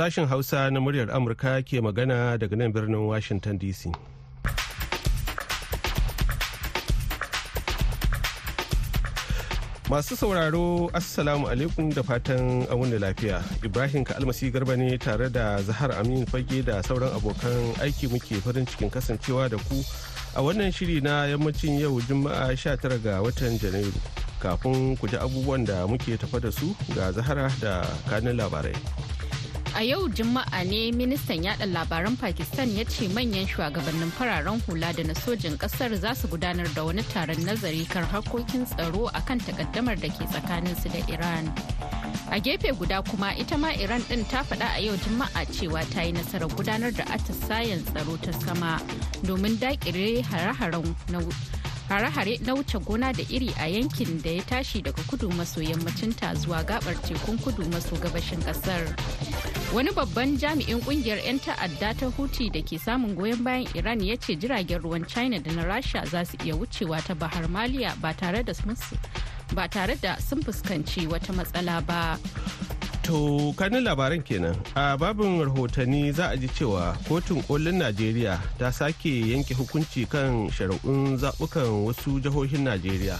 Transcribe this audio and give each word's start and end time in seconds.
Sashen 0.00 0.26
Hausa 0.28 0.70
na 0.70 0.80
muryar 0.80 1.10
Amurka 1.12 1.60
ke 1.60 1.76
magana 1.76 2.32
daga 2.40 2.56
nan 2.56 2.72
birnin 2.72 3.04
Washington 3.06 3.58
DC. 3.58 3.92
Masu 9.92 10.16
sauraro 10.16 10.88
Assalamu 10.96 11.52
alaikum 11.52 11.92
da 11.92 12.00
fatan 12.00 12.64
da 12.64 12.96
lafiya. 12.96 13.44
Ibrahim 13.62 14.02
Kalmasi 14.02 14.50
Garba 14.50 14.74
ne 14.78 14.96
tare 14.96 15.28
da 15.28 15.58
Zahar 15.60 15.92
Amin 16.00 16.24
Fage 16.24 16.64
da 16.64 16.80
sauran 16.80 17.12
abokan 17.12 17.76
aiki 17.84 18.08
muke 18.08 18.40
farin 18.40 18.64
cikin 18.64 18.88
kasancewa 18.90 19.50
da 19.50 19.58
ku 19.68 19.84
a 20.34 20.40
wannan 20.40 20.72
shiri 20.72 21.02
na 21.02 21.26
yammacin 21.28 21.78
yau 21.78 22.00
Juma'a 22.00 22.56
19 22.56 23.02
ga 23.04 23.20
watan 23.20 23.60
Janairu. 23.60 23.92
Kafin 24.40 24.96
ku 24.96 25.06
ji 25.06 25.16
abubuwan 25.20 25.66
da 25.66 25.84
muke 25.86 26.16
tafa 26.16 26.40
da 26.40 26.50
su 26.50 26.74
ga 26.96 27.12
Zahara 27.12 27.52
da 27.60 27.84
kanin 28.08 28.38
labarai. 28.40 28.72
A 29.76 29.82
yau 29.82 30.08
Juma'a 30.08 30.64
ne 30.64 30.90
ministan 30.90 31.42
yada 31.44 31.64
labaran 31.66 32.16
Pakistan 32.18 32.68
ya 32.76 32.84
ce 32.84 33.08
manyan 33.08 33.46
shugabannin 33.46 34.10
fararen 34.10 34.60
hula 34.66 34.92
da 34.92 35.02
na 35.04 35.14
sojin 35.14 35.56
ƙasar 35.56 35.94
za 35.96 36.14
su 36.14 36.28
gudanar 36.28 36.66
da 36.74 36.84
wani 36.84 37.02
taron 37.02 37.36
nazari 37.46 37.86
kan 37.88 38.04
harkokin 38.04 38.66
tsaro 38.66 39.06
akan 39.14 39.38
takaddamar 39.40 39.96
da 40.00 40.08
ke 40.08 40.26
tsakaninsu 40.26 40.90
da 40.92 40.98
Iran. 41.14 41.54
A 42.30 42.40
gefe 42.40 42.72
guda 42.76 43.02
kuma 43.02 43.32
ita 43.38 43.56
ma 43.56 43.68
Iran 43.70 44.02
din 44.08 44.24
ta 44.24 44.42
faɗa 44.42 44.74
a 44.76 44.80
yau 44.82 44.96
Juma'a 44.96 45.46
cewa 45.46 45.82
ta 45.94 46.02
yi 46.02 46.12
nasarar 46.12 46.48
gudanar 46.50 46.90
da 46.92 47.04
atisayen 47.04 47.84
tsaro 47.86 48.16
ta 48.20 48.32
sama 48.32 48.80
domin 49.22 49.56
daƙire 49.56 50.22
hare-hare 50.22 50.82
na 52.42 52.54
wuce 52.54 52.78
gona 52.84 53.12
da 53.12 53.22
iri 53.30 53.54
a 53.58 53.66
yankin 53.70 54.20
da 54.22 54.30
ya 54.30 54.42
tashi 54.42 54.82
daga 54.82 55.02
kudu 55.06 55.30
maso 55.30 55.60
yammacinta 55.60 56.34
zuwa 56.34 56.62
gabar 56.66 56.94
tekun 57.06 57.38
kudu 57.38 57.64
maso 57.70 57.96
gabashin 57.96 58.42
ƙasar. 58.42 59.49
Wani 59.74 59.90
babban 59.94 60.34
jami'in 60.38 60.80
ƙungiyar 60.82 61.22
'yan 61.24 61.38
ta'adda 61.38 61.94
ta 61.94 62.06
huti 62.10 62.50
da 62.50 62.58
ke 62.62 62.74
samun 62.78 63.14
goyon 63.14 63.38
bayan 63.44 63.66
iran 63.74 64.00
ya 64.02 64.16
ce 64.18 64.34
jiragen 64.34 64.82
ruwan 64.82 65.06
china 65.06 65.38
da 65.38 65.52
na 65.54 65.62
rasha 65.62 66.02
za 66.10 66.24
su 66.26 66.34
iya 66.44 66.54
wucewa 66.58 66.98
ta 67.06 67.14
bahar 67.14 67.46
maliya 67.48 67.94
ba 68.02 68.10
tare 68.14 68.42
da 68.42 68.52
sun 70.18 70.42
fuskanci 70.42 71.06
wata 71.06 71.32
matsala 71.32 71.78
ba. 71.86 72.18
To 73.06 73.54
kanin 73.56 73.82
labaran 73.86 74.22
kenan. 74.26 74.54
A 74.74 74.98
babin 74.98 75.38
rahotanni 75.42 76.12
za 76.12 76.30
a 76.30 76.36
ji 76.36 76.48
cewa 76.48 76.94
kotun 77.08 77.38
kolin 77.46 77.78
najeriya 77.78 78.38
ta 78.58 78.70
sake 78.70 79.22
yanke 79.30 79.54
hukunci 79.54 80.02
kan 80.10 80.50
shari'un 80.50 81.14
zaɓukan 81.18 81.86
wasu 81.86 82.18
jihohin 82.20 82.64
najeriya. 82.66 83.18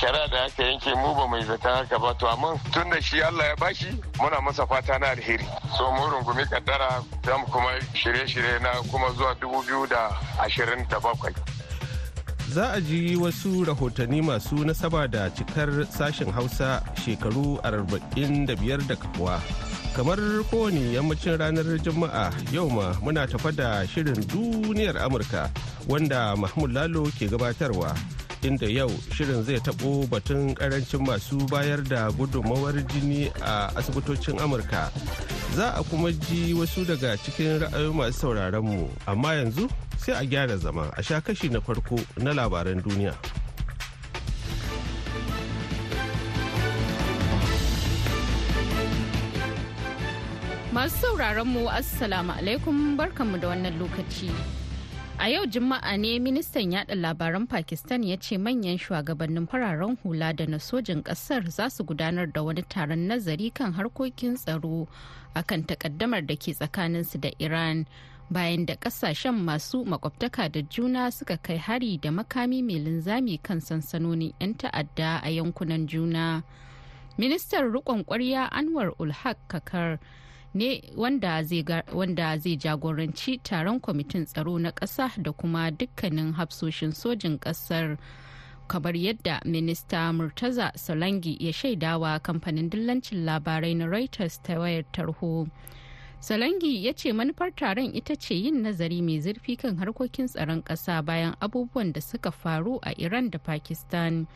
Shari'a 0.00 0.28
da 0.32 0.44
aka 0.48 0.62
yanke 0.64 0.94
mu 0.96 1.12
ba 1.14 1.26
mai 1.28 1.42
zata 1.44 1.76
haka 1.76 1.98
ba 1.98 2.14
to 2.18 2.26
amma 2.26 2.56
tun 2.72 2.88
da 2.90 3.00
shi 3.00 3.20
Allah 3.22 3.44
ya 3.52 3.56
bashi 3.56 3.90
muna 4.16 4.40
masa 4.40 4.64
fata 4.66 4.98
na 4.98 5.12
alheri 5.12 5.44
so 5.76 5.92
mu 5.92 6.08
rungumi 6.08 6.44
kaddara 6.48 7.04
mu 7.38 7.44
kuma 7.52 7.76
shirye-shirye 7.92 8.62
na 8.64 8.72
kuma 8.90 9.12
zuwa 9.12 9.34
dubu 9.40 9.60
biyu 9.62 9.86
da 9.86 10.08
ashirin 10.40 10.88
da 10.88 10.96
bakwai. 11.00 11.34
Za 12.48 12.72
a 12.72 12.80
ji 12.80 13.16
wasu 13.16 13.64
rahotanni 13.64 14.22
masu 14.24 14.64
nasaba 14.64 15.06
da 15.06 15.28
cikar 15.36 15.68
sashen 15.92 16.32
Hausa 16.32 16.80
shekaru 17.04 17.60
arba'in 17.62 18.46
da 18.46 18.56
biyar 18.56 18.80
da 18.88 18.96
kafuwa. 18.96 19.36
kamar 19.96 20.16
kowane 20.50 20.94
yammacin 20.96 21.36
ranar 21.36 21.66
juma'a 21.84 22.30
yau 22.52 22.70
ma 22.70 22.94
muna 23.04 23.26
tafa 23.28 23.52
da 23.52 23.84
shirin 23.86 24.16
duniyar 24.32 24.96
amurka 24.96 25.50
wanda 25.90 26.32
mahmud 26.38 26.72
lalo 26.72 27.04
ke 27.18 27.26
gabatarwa 27.28 27.90
inda 28.42 28.66
yau 28.66 28.88
shirin 29.14 29.42
zai 29.42 29.58
taɓo 29.60 30.06
batun 30.10 30.54
ƙarancin 30.54 31.06
masu 31.06 31.36
bayar 31.50 31.82
da 31.84 32.10
gudunmawar 32.10 32.74
jini 32.88 33.30
a 33.42 33.68
asibitocin 33.76 34.38
amurka. 34.40 34.90
Za 35.54 35.74
a 35.76 35.82
kuma 35.84 36.12
ji 36.12 36.54
wasu 36.54 36.84
daga 36.86 37.16
cikin 37.16 37.60
ra'ayoyi 37.60 37.94
masu 37.94 38.12
sauraron 38.20 38.64
mu 38.64 38.88
amma 39.06 39.34
yanzu 39.34 39.68
sai 39.98 40.14
a 40.14 40.24
gyara 40.26 40.56
zama 40.58 40.90
a 40.96 41.02
sha 41.02 41.20
kashi 41.20 41.48
na 41.48 41.60
farko 41.60 41.98
na 42.18 42.32
labaran 42.32 42.80
duniya. 42.82 43.14
Masu 50.72 50.96
sauraron 51.02 51.48
mu 51.50 51.66
assalamu 51.68 52.32
alaikum 52.32 52.96
barkanmu 52.96 53.36
da 53.42 53.48
wannan 53.50 53.74
lokaci. 53.78 54.59
A 55.20 55.28
yau 55.28 55.44
Juma'a 55.46 55.96
ne 56.00 56.18
ministan 56.18 56.72
yada 56.72 56.94
labaran 56.94 57.46
Pakistan 57.46 58.02
ya 58.02 58.16
ce 58.16 58.38
manyan 58.38 58.78
shugabannin 58.78 59.46
fararen 59.46 59.96
hula 60.02 60.32
da 60.32 60.46
na 60.46 60.56
sojin 60.58 61.02
ƙasar 61.02 61.44
za 61.50 61.68
su 61.70 61.84
gudanar 61.84 62.32
da 62.32 62.42
wani 62.42 62.62
taron 62.62 63.04
nazari 63.06 63.50
kan 63.52 63.72
harkokin 63.74 64.36
tsaro 64.36 64.88
akan 65.36 65.64
takaddamar 65.66 66.24
da 66.26 66.34
ke 66.36 66.54
tsakaninsu 66.56 67.20
da 67.20 67.28
Iran 67.38 67.84
bayan 68.30 68.64
da 68.66 68.76
ƙasashen 68.76 69.34
masu 69.44 69.84
makwabtaka 69.84 70.48
da 70.52 70.62
juna 70.62 71.10
suka 71.12 71.36
kai 71.36 71.56
hari 71.58 71.98
da 71.98 72.08
makami 72.10 72.62
mai 72.64 72.80
linzami 72.80 73.36
kan 73.42 73.60
sansanonin 73.60 74.32
'yan 74.40 74.54
ta'adda 74.56 75.20
a 75.22 75.28
yankunan 75.28 75.86
juna. 75.86 76.42
Ministan 77.18 77.68
riƙon 77.68 78.04
ƙwarya 78.08 78.48
Anwar 78.48 78.96
Ulhaq 78.98 79.36
Kakar 79.48 79.98
ne 80.54 80.82
wanda 80.96 81.42
zai 81.42 82.56
jagoranci 82.56 83.38
taron 83.42 83.80
kwamitin 83.80 84.24
tsaro 84.26 84.58
na 84.58 84.70
ƙasa 84.72 85.10
da 85.22 85.32
kuma 85.32 85.70
dukkanin 85.70 86.32
hafsoshin 86.34 86.92
sojin 86.92 87.38
ƙasar. 87.38 87.98
Kamar 88.68 88.94
yadda 88.96 89.40
minista 89.44 90.12
murtaza 90.12 90.72
solangi 90.76 91.36
ya 91.40 91.52
shaidawa 91.52 92.18
kamfanin 92.20 92.70
dillancin 92.70 93.24
labarai 93.24 93.74
na 93.76 93.86
reuters 93.86 94.38
ta 94.42 94.54
wayar 94.58 94.84
tarho. 94.92 95.48
Solangi 96.20 96.84
ya 96.84 96.92
ce 96.92 97.12
manufar 97.12 97.50
taron 97.54 97.94
ita 97.94 98.14
ce 98.16 98.34
yin 98.34 98.62
nazari 98.62 99.02
mai 99.02 99.20
zurfi 99.20 99.56
kan 99.58 99.76
harkokin 99.78 100.26
tsaron 100.28 100.62
ƙasa 100.62 101.02
bayan 101.04 101.34
abubuwan 101.40 101.92
da 101.92 102.00
suka 102.00 102.30
faru 102.30 102.78
a 102.82 102.92
iran 102.98 103.30
da 103.30 103.38
pakistan. 103.38 104.26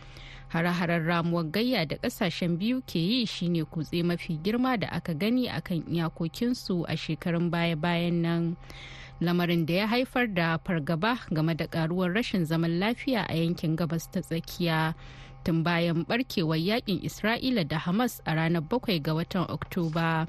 Hare-haren 0.54 1.02
ramuwar 1.06 1.50
gayya 1.50 1.82
da 1.86 1.96
ƙasashen 1.98 2.54
biyu 2.58 2.78
ke 2.86 2.98
yi 3.02 3.26
shine 3.26 3.64
kutse 3.66 4.02
mafi 4.06 4.38
girma 4.38 4.78
da 4.78 4.86
aka 4.94 5.14
gani 5.14 5.48
akan 5.50 5.82
iyakokinsu 5.90 6.86
a 6.86 6.94
shekarun 6.96 7.50
baya-bayan 7.50 8.22
nan 8.22 8.56
lamarin 9.20 9.66
da 9.66 9.72
ya 9.74 9.86
haifar 9.86 10.26
da 10.34 10.58
fargaba 10.58 11.18
game 11.34 11.54
da 11.58 11.66
karuwar 11.66 12.14
rashin 12.14 12.44
zaman 12.46 12.78
lafiya 12.78 13.26
a 13.28 13.34
yankin 13.34 13.74
gabas 13.76 14.06
ta 14.10 14.20
tsakiya 14.22 14.94
tun 15.44 15.62
bayan 15.66 16.04
barkewar 16.06 16.56
yaƙin 16.58 17.02
isra'ila 17.02 17.66
da 17.68 17.78
hamas 17.78 18.22
a 18.24 18.34
ranar 18.34 18.62
7 18.62 19.02
ga 19.02 19.12
watan 19.14 19.46
oktoba. 19.50 20.26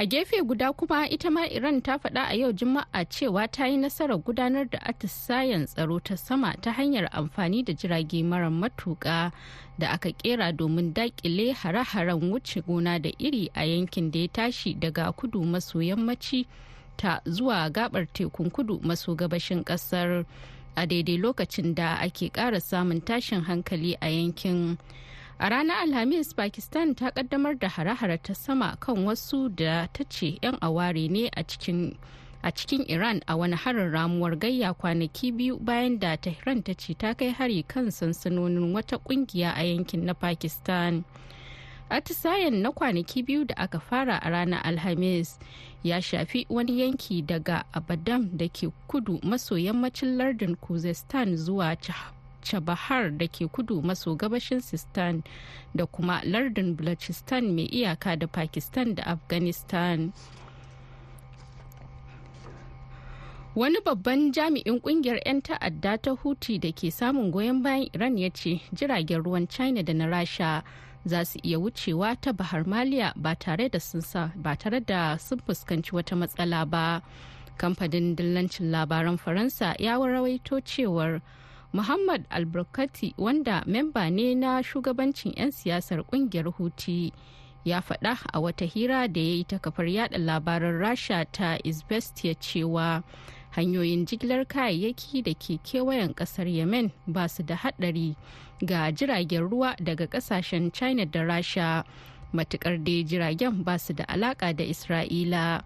A 0.00 0.06
gefe 0.06 0.42
guda 0.42 0.72
kuma 0.72 1.08
ita 1.12 1.30
ma 1.30 1.44
iran 1.46 1.82
ta 1.82 1.98
faɗa 1.98 2.22
a 2.32 2.34
yau 2.34 2.52
juma'a 2.52 3.04
cewa 3.04 3.44
ta 3.52 3.66
yi 3.66 3.76
nasarar 3.76 4.16
gudanar 4.18 4.64
da 4.70 4.78
atisayen 4.80 5.66
tsaro 5.66 6.00
ta 6.00 6.16
sama 6.16 6.56
ta 6.62 6.72
hanyar 6.72 7.08
amfani 7.12 7.62
da 7.62 7.72
jirage 7.76 8.24
mara 8.24 8.48
matuƙa 8.48 9.30
da 9.78 9.88
aka 9.92 10.08
kera 10.12 10.52
domin 10.56 10.94
daƙile 10.94 11.52
hare-haren 11.52 12.30
wuce 12.32 12.62
gona 12.64 12.98
da 12.98 13.10
iri 13.18 13.50
a 13.54 13.64
yankin 13.64 14.10
da 14.10 14.18
ya 14.20 14.28
tashi 14.32 14.74
daga 14.74 15.12
kudu 15.12 15.44
maso 15.44 15.78
yammaci 15.82 16.46
ta 16.96 17.20
zuwa 17.28 17.68
gabar 17.70 18.06
tekun 18.08 18.50
kudu 18.50 18.80
maso 18.82 19.14
gabashin 19.14 19.64
ƙasar 19.64 20.24
a 20.76 20.86
daidai 20.86 21.18
lokacin 21.20 21.74
da 21.74 22.00
ake 22.00 22.32
ƙara 22.32 22.56
samun 22.60 23.04
tashin 23.04 23.44
hankali 23.44 23.96
a 24.00 24.08
yankin. 24.08 24.78
A 25.42 25.48
ranar 25.48 25.80
Alhamis, 25.88 26.34
Pakistan 26.34 26.94
ta 26.94 27.10
kaddamar 27.10 27.58
da 27.58 27.68
hare-hare 27.68 28.18
ta 28.22 28.34
sama 28.34 28.76
kan 28.78 29.06
wasu 29.06 29.48
da 29.48 29.86
ta 29.86 30.04
ce 30.04 30.36
'yan 30.42 30.58
aware 30.60 31.08
ne 31.08 31.30
a 31.34 31.42
cikin 31.42 31.96
a 32.44 32.52
cikin 32.52 32.84
Iran 32.90 33.22
a 33.26 33.36
wani 33.38 33.56
harin 33.56 33.90
ramuwar 33.90 34.36
gayya 34.36 34.74
kwanaki 34.76 35.32
biyu 35.32 35.56
bayan 35.56 35.98
da 35.98 36.16
Tehran 36.16 36.62
ta 36.62 36.74
ce 36.74 36.92
ta 36.92 37.14
kai 37.14 37.30
hari 37.32 37.62
kan 37.62 37.88
sansanonin 37.90 38.74
wata 38.74 38.98
ƙungiya 39.00 39.54
a 39.56 39.64
yankin 39.64 40.04
na 40.04 40.12
Pakistan. 40.12 41.04
Atisayen 41.88 42.60
na 42.60 42.70
kwanaki 42.70 43.22
biyu 43.24 43.46
da 43.46 43.54
aka 43.56 43.80
fara 43.80 44.20
a 44.22 44.28
ranar 44.30 44.60
Alhamis 44.62 45.38
ya 45.82 46.02
shafi 46.02 46.44
wani 46.50 46.80
yanki 46.84 47.22
daga 47.24 47.64
Abadan 47.72 48.36
da 48.36 48.46
ke 48.48 48.68
kudu 48.86 49.18
maso 49.24 49.56
yammacin 49.56 50.18
lardin 50.18 50.56
Kuzestan 50.56 51.36
zuwa 51.36 51.76
Chabahar 52.42 53.16
da 53.18 53.26
ke 53.26 53.46
kudu 53.52 53.82
maso 53.82 54.16
gabashin 54.16 54.60
Sistan 54.60 55.22
da 55.76 55.86
kuma 55.86 56.20
lardin 56.24 56.76
Balochistan 56.76 57.54
mai 57.54 57.68
iyaka 57.72 58.18
da 58.18 58.26
Pakistan 58.26 58.94
da 58.94 59.02
Afghanistan. 59.04 60.12
Wani 63.54 63.80
babban 63.84 64.30
jami'in 64.32 64.80
ƙungiyar 64.80 65.18
'yan 65.26 65.42
ta'adda 65.42 65.98
ta 66.02 66.14
Huti 66.14 66.60
da 66.60 66.70
ke 66.72 66.86
samun 66.92 67.32
goyon 67.32 67.62
bayan 67.62 67.88
Iran 67.92 68.16
ya 68.16 68.30
ce 68.30 68.62
jiragen 68.72 69.24
ruwan 69.24 69.48
China 69.50 69.82
da 69.82 69.92
na 69.92 70.06
Rasha 70.06 70.62
za 71.04 71.24
su 71.24 71.40
iya 71.42 71.58
wucewa 71.58 72.14
ta 72.20 72.32
Bahar 72.32 72.62
Maliya 72.64 73.12
ba 73.16 73.34
tare 73.34 73.68
da 73.68 73.78
sun 73.80 74.00
fuskanci 74.02 75.90
wata 75.92 76.14
matsala 76.14 76.64
ba. 76.70 77.02
Kamfanin 77.58 78.14
dillancin 78.14 78.70
labaran 78.70 79.18
Faransa 79.18 79.74
ya 79.80 79.98
rawaito 79.98 80.60
cewar 80.62 81.20
Muhammad 81.72 82.26
Albarkati 82.30 83.14
wanda 83.18 83.62
memba 83.66 84.10
ne 84.10 84.34
na 84.34 84.62
shugabancin 84.62 85.32
'yan 85.36 85.50
siyasar 85.54 86.02
ƙungiyar 86.02 86.50
Huti 86.58 87.12
ya 87.64 87.80
faɗa 87.80 88.18
a 88.32 88.40
wata 88.40 88.64
hira 88.66 89.06
da 89.08 89.20
ya 89.20 89.34
yi 89.38 89.44
ta 89.44 89.58
kafar 89.58 89.86
yada 89.86 90.18
labaran 90.18 90.80
rasha 90.80 91.24
ta 91.30 91.58
izvestia 91.64 92.34
cewa 92.34 93.02
hanyoyin 93.54 94.06
jigilar 94.06 94.46
kayayyaki 94.46 95.22
da 95.22 95.34
ke 95.34 95.58
kewayen 95.62 96.14
ƙasar 96.14 96.48
yemen 96.48 96.90
ba 97.06 97.28
su 97.28 97.42
da 97.42 97.54
haɗari 97.56 98.16
ga 98.66 98.90
jiragen 98.90 99.46
ruwa 99.50 99.76
daga 99.78 100.06
ƙasashen 100.06 100.72
china 100.72 101.06
da 101.06 101.20
rasha. 101.22 101.84
Matukar 102.32 102.78
da 102.82 103.02
jiragen 103.04 103.64
ba 103.64 103.78
su 103.78 103.92
da 103.92 104.04
alaka 104.08 104.52
da 104.54 104.64
isra'ila. 104.64 105.62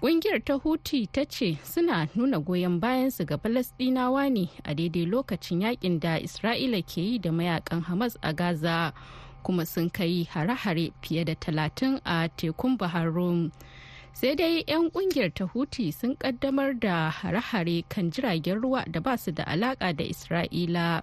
Ƙungiyar 0.00 0.40
ta 0.44 0.54
Huti 0.58 1.06
ta 1.12 1.24
ce 1.28 1.58
suna 1.64 2.08
nuna 2.14 2.38
goyon 2.40 2.80
bayansu 2.80 3.26
ga 3.26 3.36
Falasɗinawa 3.36 4.32
ne 4.32 4.48
a 4.64 4.74
daidai 4.74 5.04
lokacin 5.06 5.60
yaƙin 5.60 6.00
da 6.00 6.16
Isra'ila 6.18 6.80
ke 6.86 7.00
yi 7.02 7.18
da 7.18 7.30
mayaƙan 7.30 7.82
Hamas 7.84 8.16
a 8.22 8.32
Gaza 8.32 8.94
kuma 9.42 9.66
sun 9.66 9.90
kai 9.90 10.24
hare-hare 10.24 10.90
fiye 11.02 11.24
da 11.26 11.34
talatin 11.34 12.00
a 12.06 12.30
tekun 12.34 12.78
Bahar. 12.78 13.12
Sai 14.14 14.34
dai 14.34 14.64
'yan 14.66 14.90
ƙungiyar 14.90 15.34
ta 15.34 15.44
Huti 15.44 15.92
sun 15.92 16.16
ƙaddamar 16.16 16.80
da 16.80 17.10
hare-hare 17.10 17.84
kan 17.90 18.10
jiragen 18.10 18.56
ruwa 18.62 18.90
da 18.90 19.00
ba 19.00 19.18
su 19.18 19.32
da 19.32 19.44
alaƙa 19.44 19.94
da 19.94 20.04
Isra'ila. 20.04 21.02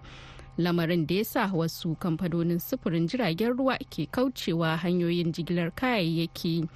Lamarin 0.57 1.05
da 1.05 1.15
ya 1.15 1.23
sa 1.23 1.47
wasu 1.53 1.95
kamfanonin 1.99 2.57
sufurin 2.59 3.07
jiragen 3.07 3.53
ruwa 3.55 3.77
ke 3.93 4.09
kaucewa 4.11 4.75
hanyoyin 4.81 5.31
jigilar 5.31 5.69
kayayyaki. 5.75 6.67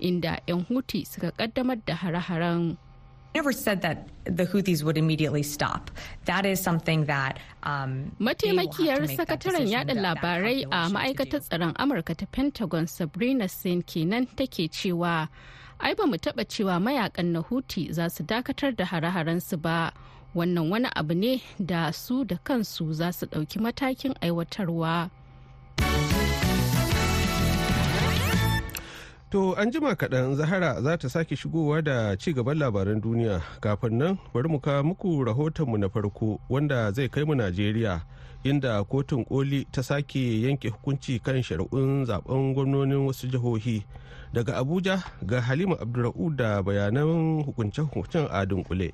Inda 0.00 0.40
'yan 0.48 0.64
huti 0.66 1.06
suka 1.06 1.30
kaddamar 1.32 1.78
da 1.86 1.94
hare-haren 1.94 2.76
never 3.32 3.52
said 3.52 3.80
that 3.82 4.08
the 4.24 4.44
Houthis 4.44 4.82
would 4.82 4.98
immediately 4.98 5.44
stop. 5.44 5.88
That 6.24 6.44
is 6.44 6.58
something 6.60 7.04
that 7.06 7.38
um, 7.62 8.10
Mataimakiyar 8.18 9.06
sakataren 9.06 9.70
yada 9.70 9.94
labarai 9.94 10.64
a 10.66 10.90
ma'aikatar 10.90 11.38
tsaron 11.46 11.72
Amurka 11.78 12.16
ta 12.16 12.26
Pentagon 12.32 12.88
Sabrina 12.88 13.46
Sin 13.48 13.82
kenan 13.82 14.26
take 14.34 14.66
cewa 14.74 15.28
ai 15.78 15.94
ba 15.94 16.06
mu 16.10 16.16
taba 16.18 16.42
cewa 16.44 16.82
mayaƙan 16.82 17.26
na 17.30 17.42
Houthi 17.42 17.92
za 17.94 18.08
su 18.10 18.24
dakatar 18.24 18.74
da 18.74 18.84
hare 18.84 19.38
su 19.40 19.56
ba. 19.56 19.92
Wannan 20.34 20.68
wani 20.70 20.88
abu 20.96 21.14
ne 21.14 21.42
da 21.64 21.90
su 21.92 22.24
da 22.24 22.36
kansu 22.42 22.92
za 22.92 23.12
su 23.12 23.26
ɗauki 23.26 23.58
matakin 23.62 24.14
aiwatarwa. 24.22 25.10
To 29.30 29.54
an 29.54 29.70
jima 29.70 29.94
kaɗan 29.94 30.34
Zahara 30.36 30.82
za 30.82 30.96
ta 30.98 31.08
sake 31.08 31.36
shigowa 31.36 31.82
da 31.82 32.16
ci 32.16 32.32
gaban 32.32 32.58
labaran 32.58 33.00
duniya 33.00 33.40
kafin 33.60 33.98
nan 33.98 34.18
bari 34.34 34.48
mu 34.48 34.58
kawo 34.60 34.82
muku 34.82 35.24
rahotonmu 35.24 35.78
na 35.78 35.88
farko 35.88 36.40
wanda 36.48 36.90
zai 36.92 37.08
kai 37.08 37.22
mu 37.24 37.34
Najeriya 37.34 38.02
inda 38.42 38.82
kotun 38.84 39.24
koli 39.24 39.64
ta 39.70 39.82
sake 39.82 40.42
yanke 40.42 40.68
hukunci 40.68 41.22
kan 41.22 41.42
shari'un 41.42 42.04
zaɓen 42.06 42.54
gwamnonin 42.54 43.06
wasu 43.06 43.26
jihohi 43.30 43.86
daga 44.32 44.56
Abuja 44.58 44.98
ga 45.22 45.40
Halima 45.40 45.76
Abdulra'u 45.80 46.34
da 46.36 46.62
bayanan 46.62 47.44
hukunce-hukuncen 47.46 48.26
a 48.30 48.46
dunkule. 48.46 48.92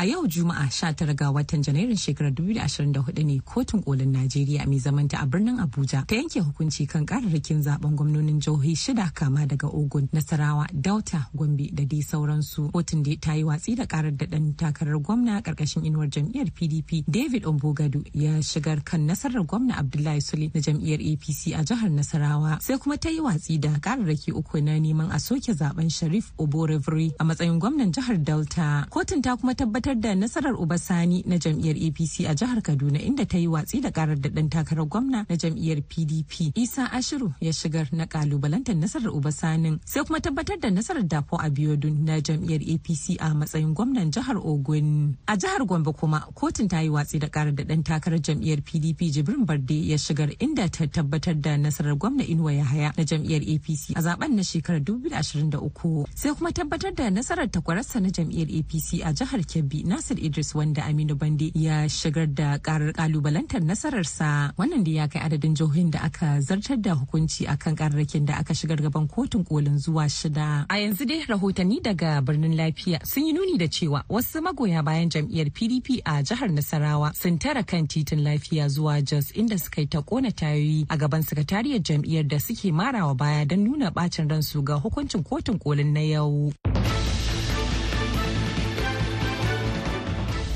A 0.00 0.04
yau 0.06 0.22
Juma'a 0.30 0.68
19 0.70 1.10
ga 1.18 1.32
watan 1.34 1.58
Janairun 1.66 1.96
shekarar 1.98 2.30
2024 2.30 3.24
ne 3.26 3.40
kotun 3.42 3.82
kolin 3.82 4.12
Najeriya 4.14 4.62
mai 4.70 4.78
zamanta 4.78 5.18
a 5.20 5.26
birnin 5.26 5.58
Abuja 5.58 6.04
ta 6.06 6.14
yanke 6.14 6.38
hukunci 6.40 6.86
kan 6.86 7.02
kararrakin 7.04 7.62
zaɓen 7.66 7.96
gwamnonin 7.98 8.38
jihohi 8.40 8.76
shida 8.78 9.10
kama 9.12 9.46
daga 9.50 9.66
Ogun, 9.66 10.06
Nasarawa, 10.14 10.68
Dauta, 10.72 11.26
Gombe 11.34 11.66
da 11.74 11.82
dai 11.84 11.98
sauransu. 12.02 12.70
Kotun 12.70 13.02
da 13.02 13.16
ta 13.20 13.32
yi 13.34 13.42
watsi 13.42 13.74
da 13.74 13.86
karar 13.86 14.12
da 14.14 14.26
dan 14.26 14.54
takarar 14.54 15.02
gwamna 15.02 15.42
ƙarƙashin 15.42 15.82
inuwar 15.84 16.06
jam'iyyar 16.14 16.54
PDP 16.54 17.02
David 17.10 17.42
Ombogadu 17.44 18.04
ya 18.14 18.38
shigar 18.40 18.84
kan 18.84 19.02
nasarar 19.04 19.42
gwamna 19.50 19.78
Abdullahi 19.82 20.20
Sule 20.22 20.46
na 20.54 20.60
jam'iyyar 20.62 21.02
APC 21.02 21.58
a 21.58 21.64
jihar 21.66 21.90
Nasarawa. 21.90 22.62
Sai 22.62 22.78
kuma 22.78 22.98
ta 22.98 23.08
yi 23.10 23.18
watsi 23.18 23.58
da 23.58 23.74
kararraki 23.82 24.30
uku 24.30 24.60
na 24.62 24.78
neman 24.78 25.10
a 25.10 25.18
soke 25.18 25.50
zaɓen 25.50 25.90
Sharif 25.90 26.30
Oborevri 26.38 27.14
a 27.18 27.24
matsayin 27.24 27.58
gwamnan 27.58 27.90
jihar 27.90 28.14
Delta. 28.22 28.86
Kotun 28.90 29.20
ta 29.22 29.34
kuma 29.34 29.54
tabbatar 29.58 29.87
tabbatar 29.88 30.00
da 30.02 30.14
nasarar 30.14 30.54
Ubasani 30.54 31.22
na 31.26 31.38
jam'iyyar 31.38 31.76
APC 31.76 32.26
a 32.28 32.34
jihar 32.34 32.60
Kaduna 32.62 32.98
inda 33.00 33.24
ta 33.26 33.38
yi 33.38 33.46
watsi 33.48 33.80
da 33.80 33.90
karar 33.90 34.16
da 34.20 34.28
ɗan 34.28 34.48
takarar 34.50 34.84
gwamna 34.86 35.24
na 35.28 35.36
jam'iyyar 35.36 35.80
PDP. 35.82 36.52
Isa 36.54 36.90
Ashiru 36.92 37.32
ya 37.40 37.52
shigar 37.52 37.88
na 37.92 38.04
kalubalantar 38.06 38.74
nasarar 38.76 39.08
Ubasanin 39.12 39.80
sai 39.84 40.04
kuma 40.04 40.20
tabbatar 40.20 40.60
da 40.60 40.68
nasarar 40.70 41.02
Dapo 41.08 41.36
Abiodun 41.40 42.04
na 42.04 42.20
jam'iyyar 42.20 42.60
APC 42.68 43.16
a 43.20 43.32
matsayin 43.34 43.72
gwamnan 43.74 44.10
jihar 44.12 44.36
Ogun. 44.36 45.16
A 45.26 45.36
jihar 45.36 45.64
Gombe 45.66 45.92
kuma 45.96 46.20
kotun 46.34 46.68
ta 46.68 46.80
yi 46.80 46.88
watsi 46.90 47.18
da 47.18 47.28
karar 47.28 47.52
da 47.56 47.64
ɗan 47.64 47.82
takarar 47.82 48.20
jam'iyyar 48.20 48.60
PDP 48.60 49.08
Jibrin 49.14 49.46
Barde 49.46 49.72
ya 49.88 49.96
shigar 49.96 50.28
inda 50.38 50.68
ta 50.68 50.84
tabbatar 50.86 51.34
da 51.40 51.56
nasarar 51.56 51.96
gwamna 51.96 52.24
Inuwa 52.28 52.52
Yahaya 52.52 52.92
na 52.96 53.04
jam'iyyar 53.04 53.40
APC 53.56 53.96
a 53.96 54.00
zaɓen 54.04 54.36
na 54.36 54.42
shekarar 54.42 54.80
2023 54.84 56.04
sai 56.14 56.34
kuma 56.36 56.52
tabbatar 56.52 56.92
da 56.94 57.08
nasarar 57.10 57.48
takwararsa 57.48 58.00
na 58.00 58.08
jam'iyyar 58.12 58.48
APC 58.60 59.00
a 59.04 59.12
jihar 59.16 59.40
Kebbi 59.48 59.77
Nasir 59.86 60.18
Idris 60.24 60.54
wanda 60.54 60.82
Aminu 60.84 61.14
Bande 61.18 61.50
ya 61.54 61.88
shigar 61.88 62.26
da 62.26 62.58
karar 62.58 62.92
kalubalantar 62.92 63.60
nasararsa 63.62 64.52
wannan 64.58 64.84
da 64.84 64.90
ya 64.90 65.06
kai 65.08 65.20
adadin 65.22 65.54
jihohin 65.54 65.90
da 65.90 66.00
aka 66.02 66.40
zartar 66.40 66.76
da 66.80 66.94
hukunci 66.94 67.46
akan 67.46 67.76
kararrakin 67.76 68.26
da 68.26 68.34
aka 68.38 68.54
shigar 68.54 68.76
gaban 68.76 69.08
kotun 69.08 69.44
kolin 69.44 69.78
zuwa 69.78 70.08
shida. 70.08 70.66
A 70.68 70.76
yanzu 70.78 71.04
dai 71.06 71.24
rahotanni 71.28 71.80
daga 71.82 72.20
birnin 72.22 72.56
lafiya 72.56 73.04
sun 73.06 73.26
yi 73.26 73.32
nuni 73.32 73.58
da 73.58 73.66
cewa 73.68 74.04
wasu 74.08 74.42
magoya 74.42 74.82
bayan 74.84 75.08
jam'iyyar 75.10 75.50
PDP 75.50 76.02
a 76.04 76.22
jihar 76.22 76.48
Nasarawa 76.50 77.14
sun 77.14 77.38
tara 77.38 77.62
kan 77.62 77.86
titin 77.86 78.22
lafiya 78.24 78.68
zuwa 78.68 79.02
Jos 79.02 79.30
inda 79.36 79.58
suka 79.58 79.80
yi 79.80 79.86
ta 79.86 80.02
kona 80.02 80.30
tayoyi 80.32 80.86
a 80.88 80.96
gaban 80.96 81.22
sakatariyar 81.22 81.80
jam'iyyar 81.82 82.28
da 82.28 82.38
suke 82.38 82.72
marawa 82.72 83.14
baya 83.16 83.44
don 83.44 83.64
nuna 83.64 83.90
bacin 83.90 84.28
ransu 84.28 84.62
ga 84.64 84.74
hukuncin 84.80 85.22
kotun 85.24 85.58
kolin 85.58 85.92
na 85.92 86.00
yau. 86.00 86.52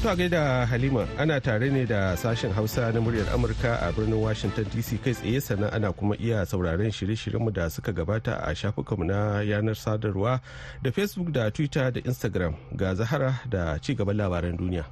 To 0.02 0.16
gaida 0.16 0.66
Halima 0.66 1.06
ana 1.18 1.40
tare 1.40 1.70
ne 1.70 1.84
da 1.86 2.16
sashen 2.16 2.50
Hausa 2.52 2.90
na 2.92 3.00
muryar 3.00 3.26
Amurka 3.32 3.78
a 3.88 3.92
birnin 3.92 4.18
Washington 4.20 4.64
DC 4.64 4.98
kai 5.04 5.12
tsaye 5.14 5.40
sannan 5.40 5.70
ana 5.72 5.92
kuma 5.92 6.16
iya 6.16 6.44
sauraron 6.46 6.90
shirye-shiryenmu 6.90 7.52
da 7.52 7.68
suka 7.70 7.92
gabata 7.92 8.42
a 8.42 8.50
shafukanmu 8.54 9.04
na 9.06 9.42
yanar 9.46 9.76
sadarwa 9.76 10.40
da 10.82 10.90
Facebook 10.90 11.30
da 11.32 11.50
Twitter 11.50 11.92
da 11.92 12.00
Instagram 12.00 12.54
ga 12.76 12.94
Zahara 12.94 13.40
da 13.48 13.78
ci 13.78 13.94
gaban 13.94 14.16
labaran 14.16 14.56
duniya. 14.58 14.84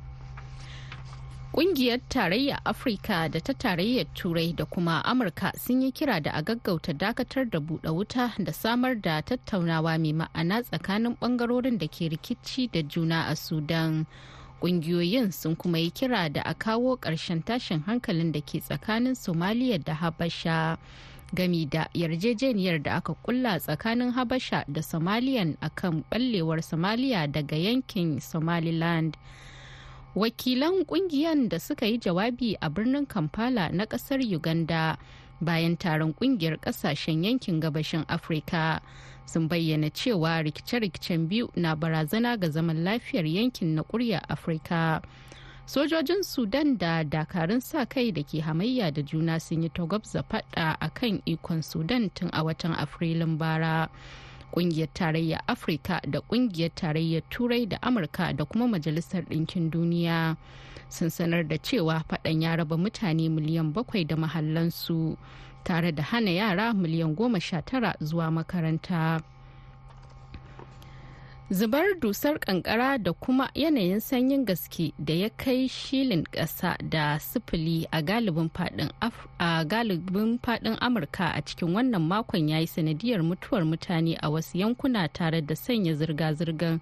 Ƙungiyar 1.52 2.00
Tarayya 2.08 2.60
Afirka 2.64 3.28
da 3.28 3.40
ta 3.40 3.52
Tarayyar 3.52 4.06
Turai 4.14 4.54
da 4.54 4.64
kuma 4.64 5.02
Amurka 5.04 5.50
sun 5.58 5.82
yi 5.82 5.90
kira 5.90 6.22
da 6.22 6.30
a 6.34 6.42
gaggauta 6.42 6.94
dakatar 6.94 7.50
da 7.50 7.58
buɗe 7.58 7.90
wuta 7.90 8.30
da 8.38 8.52
samar 8.52 8.94
da 8.94 9.20
tattaunawa 9.22 9.98
mai 9.98 10.12
ma'ana 10.14 10.62
tsakanin 10.62 11.16
ɓangarorin 11.18 11.78
da 11.78 11.88
ke 11.88 12.06
rikici 12.14 12.70
da 12.70 12.82
juna 12.82 13.26
a 13.28 13.34
Sudan. 13.34 14.06
Ƙungiyoyin 14.60 15.32
sun 15.32 15.56
kuma 15.56 15.78
yi 15.78 15.90
kira 15.90 16.28
da 16.32 16.42
a 16.42 16.54
kawo 16.54 16.96
ƙarshen 16.96 17.42
tashin 17.44 17.80
hankalin 17.86 18.32
da 18.32 18.40
ke 18.40 18.60
tsakanin 18.60 19.14
somaliya 19.14 19.78
da 19.84 19.94
habasha 19.94 20.78
gami 21.34 21.66
da 21.66 21.88
yarjejeniyar 21.94 22.82
da 22.82 22.94
aka 22.96 23.14
kulla 23.14 23.58
tsakanin 23.60 24.12
habasha 24.12 24.64
da 24.68 24.82
somaliyan 24.82 25.56
akan 25.60 26.04
ɓallewar 26.10 26.62
somaliya 26.62 27.26
daga 27.32 27.56
yankin 27.56 28.20
somaliland. 28.20 29.16
Wakilan 30.14 30.84
kungiyan 30.84 31.48
da 31.48 31.58
suka 31.58 31.86
yi 31.86 31.98
jawabi 31.98 32.56
a 32.60 32.68
birnin 32.68 33.06
kampala 33.06 33.70
na 33.72 33.84
ƙasar 33.86 34.18
uganda 34.20 34.98
bayan 35.40 35.76
taron 35.76 36.12
ƙungiyar 36.14 36.58
ƙasashen 36.60 37.24
yankin 37.24 37.60
gabashin 37.60 38.04
afirka 38.08 38.80
sun 39.32 39.48
bayyana 39.48 39.90
cewa 39.90 40.42
rikice-rikicen 40.42 41.28
biyu 41.28 41.48
na 41.56 41.76
barazana 41.76 42.36
ga 42.36 42.48
zaman 42.50 42.82
lafiyar 42.84 43.24
yankin 43.26 43.74
na 43.74 43.82
kurya 43.82 44.18
afirka. 44.28 45.02
Sojojin 45.66 46.22
sudan 46.24 46.78
da 46.78 47.04
dakarun 47.04 47.60
sa 47.62 47.84
kai 47.86 48.10
da 48.10 48.22
ke 48.26 48.42
hamayya 48.42 48.90
da 48.92 49.02
juna 49.02 49.38
sun 49.38 49.62
yi 49.62 49.68
tagwabza 49.68 50.22
fada 50.26 50.74
a 50.80 50.90
kan 50.90 51.22
ikon 51.26 51.62
sudan 51.62 52.10
tun 52.10 52.28
a 52.32 52.42
watan 52.42 52.74
afrilun 52.74 53.38
bara. 53.38 53.88
Kungiyar 54.52 54.88
tarayyar 54.94 55.42
afirka 55.46 56.00
da 56.10 56.18
ƙungiyar 56.26 56.74
tarayyar 56.74 57.22
turai 57.30 57.68
da 57.68 57.78
amurka 57.82 58.34
da 58.36 58.44
kuma 58.44 58.66
majalisar 58.66 59.22
ɗinkin 59.30 59.70
duniya 59.70 60.36
sun 60.88 61.06
sanar 61.10 61.46
da 61.46 61.54
cewa 61.56 62.02
faɗan 62.08 62.42
ya 62.42 62.56
raba 62.56 62.76
mutane 62.76 63.28
miliyan 63.30 63.72
bakwai 63.72 64.04
da 64.04 64.16
mahallansu. 64.16 65.16
Tare 65.64 65.92
da 65.92 66.02
hana 66.02 66.30
yara 66.30 66.72
miliyan 66.74 67.14
goma 67.14 67.40
sha 67.40 67.60
tara 67.62 67.94
zuwa 68.00 68.30
makaranta. 68.30 69.20
Zubar 71.52 71.84
dusar 72.00 72.38
kankara 72.38 72.98
da 72.98 73.12
kuma 73.12 73.50
yanayin 73.54 74.00
sanyin 74.00 74.44
gaske 74.46 74.92
da 74.98 75.12
ya 75.14 75.28
kai 75.36 75.66
shilin 75.68 76.22
ƙasa 76.30 76.76
da 76.90 77.18
sifili 77.18 77.86
a 77.90 78.02
galibin 78.02 78.48
faɗin 80.38 80.78
amurka 80.80 81.26
a 81.34 81.42
cikin 81.42 81.74
wannan 81.74 82.02
makon 82.08 82.48
ya 82.48 82.58
yi 82.58 82.66
sanadiyar 82.66 83.22
mutuwar 83.22 83.64
mutane 83.64 84.16
a 84.22 84.30
wasu 84.30 84.58
yankuna 84.58 85.08
tare 85.12 85.40
da 85.42 85.54
sanya 85.56 85.92
zirga-zirgar 85.94 86.78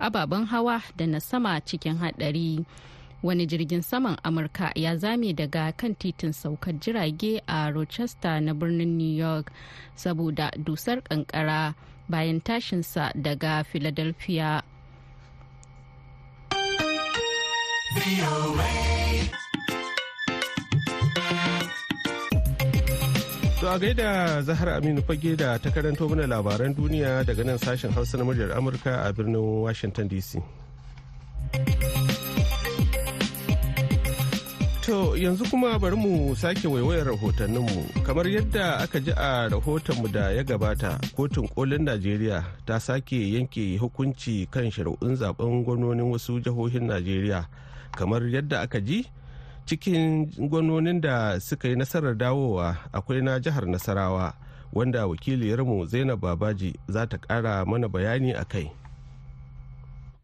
ababen 0.00 0.46
hawa 0.46 0.82
da 0.96 1.06
na 1.06 1.18
sama 1.20 1.60
cikin 1.60 1.98
haɗari. 1.98 2.64
Wani 3.26 3.46
jirgin 3.46 3.82
saman 3.82 4.16
amurka 4.22 4.70
ya 4.74 4.96
zame 4.96 5.32
daga 5.34 5.72
kan 5.76 5.94
titin 5.94 6.32
saukar 6.32 6.74
jirage 6.80 7.42
a 7.46 7.70
rochester 7.74 8.40
na 8.40 8.54
birnin 8.54 8.94
new 8.98 9.14
york 9.18 9.50
saboda 9.96 10.50
dusar 10.64 11.02
kankara 11.02 11.74
bayan 12.08 12.40
tashinsa 12.40 13.10
daga 13.18 13.64
philadelphia 13.66 14.62
To 23.60 23.72
a 23.72 23.78
gaida 23.80 24.42
Zahar 24.44 24.68
Aminu 24.78 25.02
fage 25.02 25.36
da 25.36 25.56
ta 25.58 25.70
karanto 25.70 26.06
mana 26.08 26.26
labaran 26.28 26.74
duniya 26.76 27.24
daga 27.24 27.42
nan 27.44 27.58
sashen 27.58 27.90
Hausa 27.90 28.16
na 28.18 28.24
muryar 28.24 28.52
Amurka 28.54 29.00
a 29.08 29.12
birnin 29.12 29.40
Washington 29.62 30.08
DC. 30.08 30.42
To 34.86 35.16
yanzu 35.16 35.44
kuma 35.50 35.78
bari 35.78 35.96
mu 35.96 36.36
sake 36.36 36.68
waiwayar 36.68 37.06
rahotanninmu 37.06 38.02
kamar 38.06 38.28
yadda 38.28 38.78
aka 38.78 39.00
ji 39.00 39.10
a 39.16 39.48
rahotonmu 39.48 40.08
da 40.12 40.30
ya 40.30 40.44
gabata 40.44 40.98
kotun 41.16 41.48
kolin 41.48 41.82
Najeriya 41.82 42.44
ta 42.66 42.78
sake 42.80 43.32
yanke 43.34 43.78
hukunci 43.78 44.46
kan 44.50 44.70
shari'un 44.70 45.16
zaɓen 45.16 45.64
gwamnonin 45.64 46.06
wasu 46.12 46.38
jihohin 46.40 46.86
Najeriya 46.86 47.48
kamar 47.98 48.22
yadda 48.30 48.60
aka 48.60 48.80
ji 48.80 49.10
cikin 49.66 50.30
gwamnonin 50.48 51.00
da 51.00 51.40
suka 51.40 51.68
yi 51.68 51.76
nasarar 51.76 52.14
dawowa 52.14 52.76
akwai 52.92 53.20
na 53.22 53.40
jihar 53.40 53.66
Nasarawa 53.66 54.34
wanda 54.72 55.06
wakiliyarmu 55.06 55.86
Zainab 55.86 56.20
Babaji 56.20 56.78
za 56.88 57.06
ta 57.06 57.18
kara 57.18 57.64
mana 57.66 57.88
bayani 57.88 58.32
a 58.38 58.44
kai. 58.44 58.70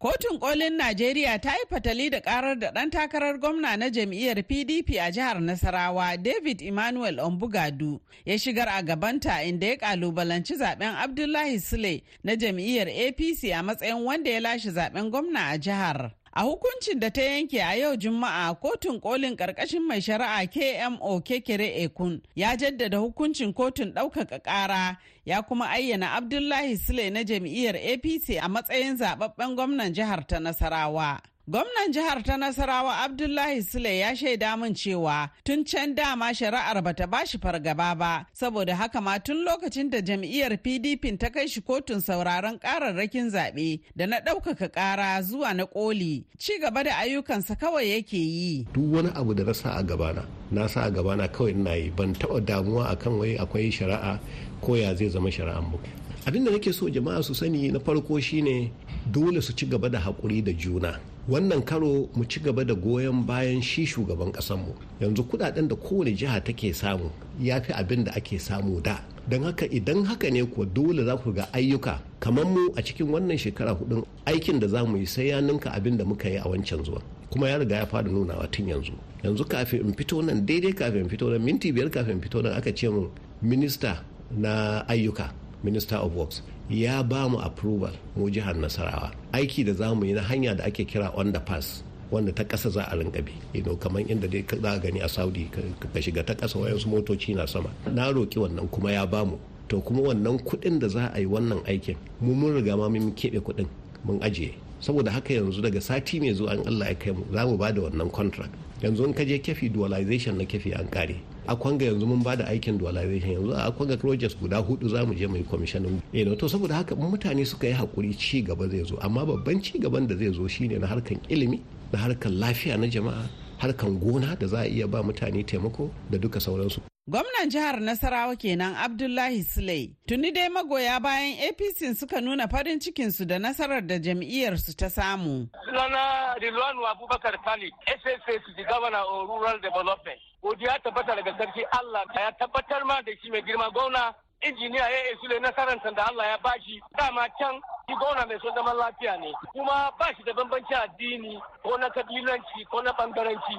Kotun 0.03 0.39
kolin 0.39 0.75
Najeriya 0.79 1.39
ta 1.41 1.51
yi 1.55 1.65
fatali 1.71 2.11
da 2.11 2.21
karar 2.21 2.59
da 2.59 2.73
ɗan 2.73 2.91
takarar 2.91 3.39
gwamna 3.39 3.77
na 3.79 3.87
jam'iyyar 3.89 4.43
PDP 4.43 4.99
a 4.99 5.13
jihar 5.13 5.39
Nasarawa 5.41 6.17
David 6.21 6.61
Emmanuel 6.61 7.21
Ombugadu 7.21 8.01
ya 8.27 8.35
shigar 8.39 8.67
a 8.69 8.83
gabanta 8.83 9.45
inda 9.45 9.67
ya 9.67 9.77
kalubalanci 9.77 10.59
zaɓen 10.59 10.97
Abdullahi 10.99 11.61
Sule 11.61 12.03
na 12.25 12.35
jam'iyyar 12.35 12.89
APC 12.89 13.53
a 13.55 13.63
matsayin 13.63 14.03
wanda 14.05 14.31
ya 14.31 14.41
lashe 14.41 14.71
zaɓen 14.71 15.09
gwamna 15.11 15.51
a 15.55 15.59
jihar. 15.59 16.11
A 16.35 16.43
hukuncin 16.43 16.99
da 17.01 17.11
ta 17.11 17.21
yanke 17.23 17.61
a 17.63 17.75
yau 17.77 17.97
Juma'a 17.97 18.55
kotun 18.61 19.01
kolin 19.01 19.37
ƙarƙashin 19.37 19.87
mai 19.87 20.01
shari'a 20.01 20.47
KMO 20.51 21.21
Kekere 21.23 21.77
Ekun 21.85 22.23
ya 22.35 22.57
jaddada 22.57 22.97
hukuncin 22.99 23.53
kotun 23.55 23.93
ɗaukaka 23.93 24.43
ƙara 24.43 24.97
ya 25.27 25.43
kuma 25.43 25.67
ayyana 25.69 26.17
Abdullahi 26.17 26.77
Sule 26.79 27.11
na 27.13 27.21
jam'iyyar 27.23 27.77
APC 27.77 28.39
a 28.43 28.49
matsayin 28.49 28.97
zababben 28.97 29.55
gwamnan 29.57 29.93
jihar 29.93 30.27
ta 30.27 30.39
Nasarawa. 30.39 31.21
Gwamnan 31.49 31.91
jihar 31.93 32.23
ta 32.23 32.37
Nasarawa 32.37 33.01
Abdullahi 33.03 33.63
Sule 33.63 33.99
ya 33.99 34.17
shaida 34.17 34.57
min 34.57 34.75
cewa 34.75 35.29
tun 35.45 35.65
can 35.65 35.93
dama 35.93 36.27
shari'ar 36.33 36.81
bata 36.85 37.07
bashi 37.09 37.37
fargaba 37.37 37.99
ba, 37.99 38.27
saboda 38.33 38.77
haka 38.77 39.01
ma 39.01 39.19
tun 39.19 39.45
lokacin 39.45 39.91
da 39.91 39.99
jam'iyyar 40.01 40.55
PDP 40.63 41.19
ta 41.19 41.31
kai 41.31 41.49
shi 41.49 41.61
kotun 41.61 41.99
sauraron 42.01 42.61
kararrakin 42.61 43.27
zaɓe 43.35 43.81
da 43.97 44.07
na 44.07 44.21
ɗaukaka 44.21 44.69
ƙara 44.71 45.21
zuwa 45.23 45.53
na 45.53 45.67
ƙoli, 45.67 46.23
ci 46.39 46.61
gaba 46.61 46.85
da 46.85 46.91
ayyukansa 47.03 47.59
kawai 47.59 47.91
yake 47.91 48.17
yi. 48.23 48.65
Duk 48.73 48.93
wani 48.95 49.11
abu 49.13 49.35
da 49.35 49.43
na 49.43 49.53
sa 49.53 49.71
a 49.79 49.83
gabana, 49.83 50.25
na 50.53 50.69
sa 50.69 50.85
a 50.87 50.91
gabana 50.93 51.27
kawai 51.27 51.51
ina 51.51 51.75
yi 51.75 51.91
ban 51.91 52.15
taɓa 52.15 52.39
damuwa 52.47 52.87
akan 52.95 53.19
wai 53.19 53.35
akwai 53.37 53.67
shari'a 53.73 54.21
ko 54.61 54.75
ya 54.77 54.95
zai 54.95 55.09
zama 55.09 55.29
shari'an 55.29 55.65
mu. 55.73 55.79
Abin 56.25 56.45
da 56.45 56.53
nake 56.53 56.73
so 56.73 56.87
jama'a 56.87 57.21
su 57.25 57.35
sani 57.35 57.67
na 57.73 57.81
farko 57.81 58.23
shine 58.23 58.71
dole 59.11 59.43
su 59.43 59.53
ci 59.53 59.67
gaba 59.67 59.91
da 59.91 59.99
haƙuri 59.99 60.45
da 60.45 60.53
juna. 60.53 61.01
Wannan 61.29 61.63
karo 61.63 62.09
mu 62.17 62.25
ci 62.25 62.41
gaba 62.41 62.65
da 62.65 62.75
goyon 62.75 63.23
bayan 63.27 63.63
shi 63.63 63.87
shugaban 63.87 64.33
mu 64.59 64.75
yanzu 65.01 65.23
kuɗaɗen 65.23 65.69
da 65.69 65.77
kowane 65.77 66.13
jiha 66.17 66.41
take 66.45 66.73
samu 66.75 67.11
ya 67.41 67.61
fi 67.61 67.73
abin 67.73 68.05
da 68.05 68.13
ake 68.15 68.39
samu 68.39 68.81
da. 68.83 68.99
Don 69.29 69.45
haka 69.45 69.67
idan 69.71 70.05
haka 70.05 70.31
ne 70.31 70.43
kuwa 70.45 70.67
dole 70.67 71.05
za 71.05 71.17
ku 71.17 71.33
ga 71.33 71.47
ayyuka 71.53 72.03
kamar 72.19 72.45
mu 72.45 72.73
a 72.75 72.83
cikin 72.83 73.07
wannan 73.07 73.39
shekara 73.39 73.71
hudun 73.71 74.03
aikin 74.27 74.59
da 74.59 74.67
za 74.67 74.85
mu 74.85 74.97
yi 74.99 75.07
sai 75.07 75.29
ya 75.29 75.41
ninka 75.41 75.71
abin 75.71 75.97
da 75.97 76.05
muka 76.05 76.29
yi 76.29 76.37
a 76.39 76.45
wancan 76.49 76.83
zuwa 76.85 77.01
kuma 77.31 77.49
ya 77.49 77.59
riga 77.59 77.77
ya 77.77 77.87
fara 77.87 78.11
nunawa 78.11 78.49
tun 78.51 78.67
yanzu. 78.69 78.93
Yanzu 79.23 79.45
kafin 79.45 79.81
in 79.87 79.95
fito 79.95 80.21
nan 80.23 80.45
daidai 80.45 80.73
kafin 80.75 81.05
in 81.07 81.09
fito 81.09 81.31
nan 81.31 81.41
minti 81.41 81.71
biyar 81.73 81.89
kafin 81.91 82.19
in 82.19 82.21
fito 82.21 82.43
nan 82.43 82.53
aka 82.59 82.75
ce 82.75 82.89
min 82.91 83.07
minista 83.43 84.03
na 84.35 84.83
ayyuka. 84.89 85.31
Minister 85.63 85.97
of 85.97 86.15
works 86.15 86.43
ya 86.71 87.03
ba 87.03 87.29
mu 87.29 87.39
approval 87.39 87.93
mu 88.17 88.31
jihar 88.31 88.55
nasarawa. 88.57 89.13
Aiki 89.33 89.65
da 89.65 89.73
za 89.73 89.95
mu 89.95 90.05
yi 90.05 90.13
na 90.13 90.23
hanya 90.23 90.55
da 90.55 90.65
ake 90.65 90.85
kira 90.85 91.13
underpass 91.17 91.83
wanda 92.11 92.33
ta 92.33 92.45
ƙasa 92.45 92.71
za 92.71 92.83
a 92.91 92.97
rinka 92.97 93.23
bi. 93.23 93.33
You 93.53 93.77
kamar 93.77 94.03
inda 94.09 94.29
dai 94.29 94.45
za 94.49 94.73
a 94.75 94.79
gani 94.79 95.01
a 95.01 95.09
saudi 95.09 95.49
ka 95.53 95.61
shiga 96.01 96.25
ta 96.25 96.35
ƙasa 96.35 96.59
wayansu 96.61 96.89
motoci 96.89 97.35
na 97.35 97.47
sama. 97.47 97.71
Na 97.93 98.11
roki 98.11 98.39
wannan 98.39 98.69
kuma 98.71 98.93
ya 98.93 99.07
ba 99.07 99.25
mu. 99.25 99.39
To 99.69 99.81
kuma 99.81 100.03
wannan 100.13 100.39
kuɗin 100.45 100.79
da 100.81 100.89
za 100.89 101.11
a 101.15 101.21
yi 101.21 101.27
wannan 101.27 101.65
aikin 101.67 101.97
mu 102.21 102.35
mun 102.35 102.55
riga 102.55 102.77
ma 102.77 102.89
mun 102.89 103.13
keɓe 103.13 103.41
kuɗin 103.41 103.67
mun 104.05 104.21
ajiye. 104.21 104.55
Saboda 104.81 105.11
haka 105.13 105.35
yanzu 105.35 105.63
daga 105.63 105.81
sati 105.81 106.21
mai 106.21 106.35
zuwa 106.35 106.51
an 106.59 106.67
Allah 106.67 106.89
ya 106.89 106.95
kai 106.95 107.13
mu 107.13 107.25
za 107.33 107.47
mu 107.47 107.57
ba 107.57 107.73
da 107.73 107.83
wannan 107.83 108.11
contract. 108.13 108.53
Yanzu 108.83 109.05
in 109.07 109.15
ka 109.15 109.25
je 109.25 109.39
kefi 109.39 109.71
dualization 109.71 110.37
na 110.37 110.45
kefi 110.45 110.75
an 110.79 110.89
kare 110.89 111.17
a 111.47 111.57
kwanga 111.57 111.85
yanzu 111.85 112.07
mun 112.07 112.23
ba 112.23 112.37
da 112.37 112.45
aikin 112.47 112.79
dualization 112.79 113.33
yanzu 113.33 113.53
a 113.55 113.71
kwanga 113.73 113.97
projects 113.97 114.37
guda 114.41 114.59
huɗu 114.63 114.89
za 114.89 115.05
mu 115.07 115.15
je 115.15 115.27
mu 115.27 115.37
yi 115.37 115.45
commissioning. 115.45 116.01
Know, 116.13 116.35
to 116.35 116.49
saboda 116.49 116.75
haka 116.75 116.95
mutane 116.97 117.45
suka 117.47 117.67
yi 117.67 117.75
haƙuri 117.75 118.17
ci 118.19 118.43
gaba 118.43 118.69
zai 118.69 118.85
zo. 118.85 118.97
Amma 119.01 119.27
babban 119.27 119.63
ci 119.63 119.79
gaban 119.79 120.07
da 120.07 120.15
zai 120.17 120.33
zo 120.33 120.47
shine 120.49 120.79
na 120.79 120.87
harkan 120.87 121.19
ilimi 121.29 121.61
na 121.93 121.99
harkan 121.99 122.39
lafiya 122.39 122.77
na 122.79 122.87
jama'a 122.87 123.27
harkan 123.59 123.99
gona 123.99 124.37
da 124.39 124.47
za 124.47 124.59
a 124.61 124.67
iya 124.69 124.87
ba 124.87 125.03
mutane 125.03 125.45
taimako 125.45 125.91
da 126.11 126.19
duka 126.19 126.39
sauransu. 126.41 126.81
Gwamnan 127.09 127.51
jihar 127.51 127.81
Nasarawa 127.81 128.37
kenan 128.39 128.77
Abdullahi 128.79 129.43
Sule. 129.43 129.91
Tuni 130.07 130.31
dai 130.31 130.49
magoya 130.49 131.01
bayan 131.03 131.35
APC 131.51 131.99
suka 131.99 132.21
nuna 132.21 132.47
farin 132.47 132.79
cikinsu 132.79 133.27
da 133.27 133.39
nasarar 133.43 133.83
da 133.83 133.99
jam'iyyarsu 133.99 134.77
ta 134.79 134.87
samu. 134.89 135.51
Sunana 135.67 136.39
Rilwanu 136.39 136.87
Abubakar 136.87 137.35
Khalid, 137.43 137.73
SSS 137.91 138.47
the 138.57 138.63
Governor 138.71 139.03
of 139.03 139.27
Rural 139.29 139.59
Development. 139.59 140.15
Godiya 140.45 140.79
tabbata 140.79 141.17
daga 141.19 141.35
sarki 141.39 141.67
Allah 141.75 142.05
ya 142.15 142.31
tabbatar 142.39 142.87
ma 142.87 143.03
da 143.03 143.11
shi 143.21 143.31
mai 143.31 143.43
girma 143.43 143.67
gwamna 143.75 144.15
injiniya 144.41 144.87
ya 144.91 144.99
yi 145.11 145.17
sule 145.21 145.41
nasarar 145.41 145.83
da 145.97 146.07
Allah 146.07 146.27
ya 146.27 146.39
bashi 146.39 146.79
dama 146.97 147.27
can 147.37 147.59
shi 147.91 147.95
gwamna 147.99 148.27
mai 148.31 148.39
son 148.39 148.55
zaman 148.55 148.77
lafiya 148.79 149.19
ne 149.19 149.33
kuma 149.53 149.91
ba 149.99 150.07
shi 150.17 150.23
da 150.23 150.33
bambancin 150.35 150.79
addini 150.79 151.35
ko 151.67 151.77
na 151.79 151.91
kabilanci 151.91 152.63
ko 152.71 152.79
na 152.81 152.93
bangaranci 152.95 153.59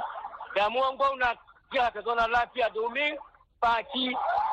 damuwan 0.55 0.95
gwamna 0.95 1.35
jiha 1.73 1.91
ta 1.91 2.01
zauna 2.01 2.27
lafiya 2.27 2.69
domin 2.71 3.17
baki 3.63 4.11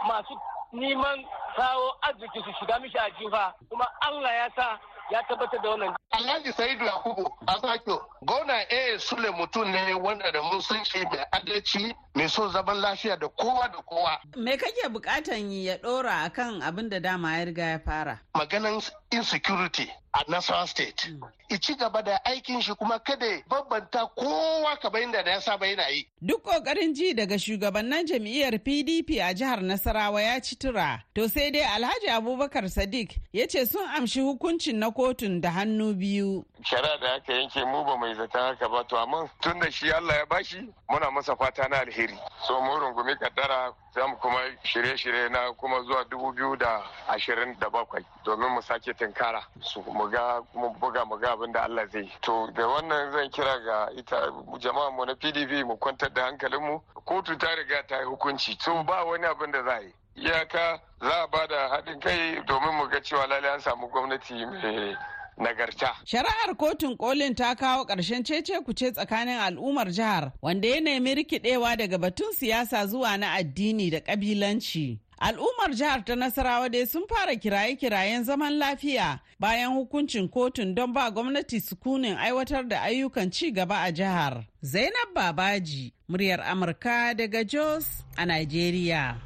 masu 0.09 0.35
neman 0.73 1.25
kawo 1.57 1.93
arziki 2.03 2.39
su 2.45 2.53
shiga 2.61 2.79
mishi 2.81 2.99
a 2.99 3.11
jiha 3.19 3.53
kuma 3.69 3.87
Allah 4.01 4.33
ya 4.35 4.51
sa 4.57 4.79
ya 5.11 5.23
tabbatar 5.29 5.63
da 5.63 5.69
wannan. 5.71 5.95
Alhaji 6.13 6.53
Sa'idu 6.53 6.85
Yakubu 6.85 7.27
Asakio, 7.47 8.01
Gona 8.25 8.63
A 8.71 8.99
Sule 8.99 9.31
mutum 9.31 9.67
ne 9.71 9.95
wanda 9.95 10.31
da 10.33 10.43
mun 10.43 10.61
san 10.63 10.85
shi 10.85 11.03
mai 11.05 11.25
adalci 11.33 11.93
mai 12.15 12.29
so 12.29 12.49
zaman 12.49 12.77
lafiya 12.81 13.19
da 13.19 13.29
kowa 13.29 13.69
da 13.73 13.83
kowa. 13.83 14.19
Me 14.37 14.57
kake 14.57 14.89
bukatan 14.89 15.51
ya 15.51 15.77
dora 15.83 16.23
akan 16.31 16.63
abin 16.63 16.89
da 16.89 17.01
dama 17.01 17.37
ya 17.39 17.45
riga 17.45 17.63
ya 17.65 17.79
fara? 17.79 18.21
Maganan 18.37 18.81
insecurity 19.13 19.89
a 20.15 20.25
Nasarawa 20.31 20.67
State. 20.69 21.09
I 21.51 21.57
ci 21.59 21.75
gaba 21.75 22.03
da 22.03 22.19
aikin 22.25 22.61
shi 22.63 22.75
kuma 22.75 22.99
kada 22.99 23.43
bambanta 23.49 24.07
kowa 24.17 24.77
kamar 24.81 25.01
yadda 25.03 25.23
da 25.25 25.31
ya 25.31 25.41
saba 25.41 25.67
yana 25.67 25.89
yi. 25.89 26.07
Duk 26.23 26.43
ƙoƙarin 26.45 26.95
ji 26.95 27.15
daga 27.15 27.37
shugabannin 27.39 28.07
jam'iyyar 28.07 28.59
PDP 28.63 29.21
a 29.21 29.35
jihar 29.35 29.61
Nasarawa 29.63 30.23
ya 30.23 30.41
ci 30.41 30.57
tura. 30.57 31.03
To 31.15 31.29
sai 31.29 31.51
dai 31.51 31.61
Alhaji 31.63 32.09
Abubakar 32.09 32.65
Sadiq 32.71 33.19
ya 33.33 33.47
ce 33.47 33.65
sun 33.67 33.87
amshi 33.89 34.21
hukuncin 34.21 34.75
na 34.79 34.91
kotun 34.91 35.41
da 35.41 35.51
hannu 35.51 35.95
biyu. 35.95 36.45
Shari'a 36.63 36.99
da 37.01 37.15
aka 37.15 37.33
yanke 37.33 37.65
mu 37.65 37.85
ba 37.85 37.97
mai 37.97 38.15
zata 38.15 38.39
haka 38.39 38.69
ba. 38.69 38.85
To 38.85 38.97
amma 38.97 39.29
tun 39.41 39.59
da 39.59 39.71
shi 39.71 39.91
Allah 39.93 40.15
ya 40.15 40.27
bashi 40.27 40.73
muna 40.89 41.11
masa 41.11 41.37
fata 41.37 41.69
na 41.69 41.79
alheri. 41.81 42.19
So 42.47 42.61
mu 42.61 42.79
rungumi 42.79 43.17
kaddara 43.19 43.73
za 43.95 44.07
mu 44.07 44.17
kuma 44.17 44.39
shirye-shirye 44.65 45.29
na 45.31 45.53
kuma 45.53 45.83
zuwa 45.83 46.05
dubu 46.11 46.33
biyu 46.33 46.57
da 46.57 46.83
ashirin 47.09 47.57
da 47.59 47.71
bakwai 47.71 48.05
domin 48.25 48.51
mu 48.55 48.63
sake 48.63 48.93
tinkara 48.95 49.43
su. 49.61 49.81
Mu 49.83 50.09
ga 50.11 50.41
mu 50.55 50.71
buga 50.81 51.05
mu 51.05 51.17
ga 51.19 51.33
abin 51.33 51.53
da 51.53 51.63
Allah 51.65 51.87
zai 51.91 52.11
to 52.21 52.51
da 52.55 52.67
wannan 52.67 53.13
zan 53.13 53.31
kira 53.31 53.59
ga 53.65 53.89
ita 53.97 54.31
jama'a 54.59 54.91
mu 54.91 55.05
na 55.07 55.15
PDP 55.15 55.65
mu 55.65 55.77
kwantar 55.79 56.13
da 56.13 56.25
hankalinmu 56.25 56.83
kotu 57.05 57.37
ta 57.39 57.55
riga 57.55 57.83
ta 57.87 57.99
yi 57.99 58.05
hukunci. 58.05 58.57
To 58.59 58.83
ba 58.85 59.05
wani 59.05 59.25
abin 59.27 59.51
da 59.53 59.63
za 59.65 59.79
yi. 59.81 59.93
Iyaka 60.17 60.81
za 61.01 61.23
a 61.23 61.27
ba 61.29 61.47
da 61.47 61.69
haɗin 61.69 62.01
kai 62.01 62.43
domin 62.45 62.75
mu 62.75 62.89
ga 62.89 63.01
cewa 63.03 63.27
lalle 63.27 63.49
an 63.49 63.61
samu 63.61 63.89
gwamnati 63.89 64.45
mai 64.47 64.97
nagarta. 65.41 65.95
Shari'ar 66.05 66.57
kotun 66.57 66.97
kolin 66.97 67.35
ta 67.35 67.55
kawo 67.55 67.85
ƙarshen 67.87 68.25
cece 68.25 68.61
kuce 68.65 68.93
tsakanin 68.93 69.39
al'ummar 69.41 69.87
jihar 69.91 70.33
wanda 70.43 70.69
ya 70.69 70.81
nemi 70.81 71.15
rikidewa 71.15 71.77
daga 71.77 71.99
batun 71.99 72.33
siyasa 72.33 72.87
zuwa 72.87 73.17
na 73.19 73.33
addini 73.35 73.91
da 73.91 74.01
ƙabilanci. 74.01 74.99
Al'ummar 75.21 75.75
jihar 75.77 76.05
ta 76.05 76.15
Nasarawa 76.17 76.69
dai 76.73 76.87
sun 76.87 77.05
fara 77.07 77.37
kiraye-kirayen 77.37 78.25
zaman 78.25 78.59
lafiya 78.59 79.21
bayan 79.39 79.73
hukuncin 79.77 80.29
kotun 80.31 80.75
don 80.75 80.93
ba 80.93 81.11
gwamnati 81.11 81.61
sukunin 81.61 82.17
aiwatar 82.17 82.69
da 82.69 82.81
ayyukan 82.83 83.31
ci 83.31 83.51
gaba 83.53 83.81
a 83.85 83.93
jihar. 83.93 84.47
Zainab 84.63 85.13
Babaji, 85.15 85.93
muryar 86.09 86.41
Amurka 86.41 87.15
daga 87.15 87.45
Jos 87.45 88.03
a 88.17 88.25
Nigeria. 88.25 89.17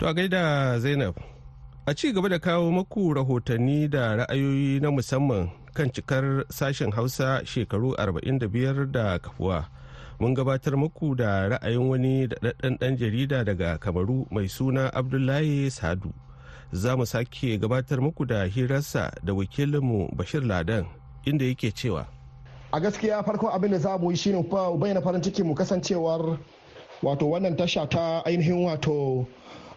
To 0.00 0.06
a 0.08 0.14
gaida 0.14 0.80
Zainab, 0.80 1.14
a 1.86 1.94
ci 1.94 2.12
gaba 2.12 2.28
da 2.28 2.38
kawo 2.38 2.70
maku 2.70 3.14
rahotanni 3.14 3.88
da 3.90 4.16
ra'ayoyi 4.16 4.80
na 4.80 4.90
musamman 4.90 5.50
kan 5.74 5.90
cikar 5.92 6.44
sashen 6.48 6.92
Hausa 6.92 7.42
shekaru 7.44 7.94
45 7.98 8.86
da 8.92 9.18
kafuwa. 9.18 9.68
mun 10.22 10.34
gabatar 10.38 10.76
muku 10.78 11.14
da 11.18 11.48
ra'ayin 11.58 11.88
wani 11.90 12.26
daɗaɗɗen 12.30 12.78
ɗan 12.78 12.96
jarida 12.96 13.44
daga 13.44 13.78
kamaru 13.78 14.26
mai 14.30 14.46
suna 14.48 14.86
abdullahi 14.94 15.70
sadu 15.70 16.12
za 16.72 16.96
mu 16.96 17.02
sake 17.06 17.58
gabatar 17.58 17.98
muku 18.00 18.24
da 18.26 18.44
hirarsa 18.46 19.10
da 19.24 19.34
wakilinmu 19.34 20.14
bashir 20.16 20.42
ladan 20.46 20.86
inda 21.26 21.44
yake 21.44 21.72
cewa 21.74 22.06
a 22.72 22.80
gaskiya 22.80 23.22
farko 23.26 23.48
abin 23.50 23.70
da 23.74 23.78
za 23.78 23.98
mu 23.98 24.10
yi 24.10 24.16
shine 24.16 24.42
bayyana 24.78 25.02
farin 25.02 25.22
ciki 25.22 25.42
mu 25.42 25.54
kasancewar 25.54 26.38
wato 27.02 27.26
wannan 27.26 27.56
tasha 27.56 27.86
ta 27.90 28.22
ainihin 28.24 28.62
wato 28.64 29.26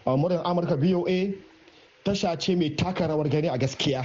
muryar 0.06 0.42
amurka 0.46 0.76
voa 0.78 1.34
tasha 2.06 2.36
ce 2.38 2.54
mai 2.54 2.70
taka 2.76 3.06
rawar 3.08 3.28
gani 3.28 3.48
a 3.48 3.58
gaskiya. 3.58 4.04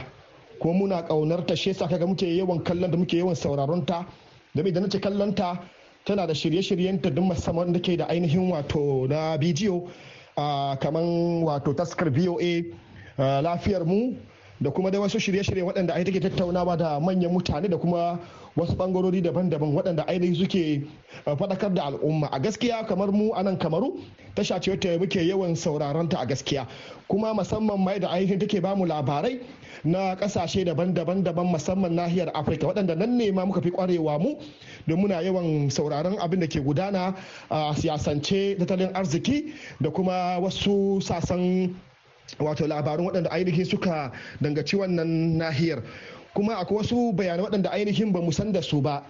Kuma 0.60 0.74
muna 0.74 1.02
ƙaunar 1.08 1.46
ta 1.46 1.54
shi 1.56 1.74
kaga 1.74 2.08
muke 2.08 2.26
yawan 2.26 2.64
kallon 2.64 2.90
da 2.92 2.98
muke 2.98 3.14
yawan 3.18 3.36
sauraron 3.36 3.86
ta. 3.86 4.06
Da 4.56 4.64
na 4.64 4.88
ce 4.90 5.00
kallon 5.00 5.36
ta 5.36 5.62
tana 6.06 6.26
da 6.26 6.34
shirye-shiryen 6.34 7.02
ta 7.02 7.10
duk 7.10 7.24
musamman 7.26 7.72
da 7.74 7.80
ke 7.80 7.98
da 7.98 8.06
ainihin 8.10 8.50
wato 8.52 9.08
na 9.08 9.38
bidiyo 9.38 9.88
kamar 10.36 11.04
wato 11.46 11.74
taskar 11.76 12.10
voa 12.10 12.64
lafiyar 13.42 13.86
mu 13.86 14.18
da 14.62 14.70
kuma 14.72 14.92
da 14.92 15.00
wasu 15.00 15.20
shirye-shirye 15.20 15.64
waɗanda 15.64 15.94
ai 15.94 16.04
take 16.04 16.20
tattaunawa 16.20 16.78
da 16.78 17.00
manyan 17.00 17.32
mutane 17.34 17.68
da 17.70 17.78
kuma 17.78 18.20
wasu 18.56 18.76
bangarori 18.76 19.22
daban-daban 19.22 19.74
waɗanda 19.74 20.06
ainihin 20.08 20.36
suke 20.36 20.84
faɗakar 21.26 21.74
da 21.74 21.84
al'umma. 21.90 22.28
A 22.32 22.40
gaskiya 22.40 22.86
kamar 22.88 23.12
mu 23.12 23.32
a 23.34 23.44
nan 23.44 23.58
kamaru 23.58 23.98
tasha 24.36 24.60
ce 24.62 24.70
wata 24.72 25.00
muke 25.00 25.18
yawan 25.26 25.56
sauraron 25.56 26.08
ta 26.10 26.20
a 26.22 26.26
gaskiya. 26.28 26.68
Kuma 27.10 27.34
musamman 27.34 27.80
mai 27.84 28.00
da 28.00 28.10
ainihin 28.10 28.40
take 28.40 28.62
ba 28.62 28.76
mu 28.76 28.86
labarai 28.86 29.40
na 29.84 30.16
ƙasashe 30.16 30.66
daban-daban 30.66 31.24
daban 31.24 31.48
musamman 31.50 31.96
nahiyar 31.98 32.30
afirka. 32.36 32.68
Waɗanda 32.70 32.96
nan 32.98 33.18
ne 33.18 33.32
ma 33.32 33.46
muka 33.46 33.62
fi 33.62 33.72
kwarewa 33.72 34.20
mu 34.22 34.36
don 34.88 35.00
muna 35.02 35.24
yawan 35.24 35.72
sauraron 35.72 36.20
abin 36.20 36.40
da 36.40 36.46
ke 36.48 36.62
gudana 36.62 37.16
a 37.50 37.74
siyasance 37.74 38.58
tattalin 38.60 38.94
arziki 38.94 39.54
da 39.82 39.90
kuma 39.90 40.38
wasu 40.40 41.02
sasan 41.02 41.74
wato 42.40 42.68
labarun 42.68 43.06
waɗanda 43.08 43.30
ainihin 43.32 43.66
suka 43.66 44.12
dangaci 44.42 44.76
wannan 44.76 45.38
nahiyar. 45.38 45.82
Kuma 46.34 46.56
akwai 46.58 46.78
wasu 46.78 47.12
bayanai 47.14 47.44
waɗanda 47.46 47.70
ainihin 47.72 48.12
ba 48.14 48.22
mu 48.22 48.32
san 48.32 48.52
da 48.52 48.62
su 48.62 48.82
ba. 48.82 49.04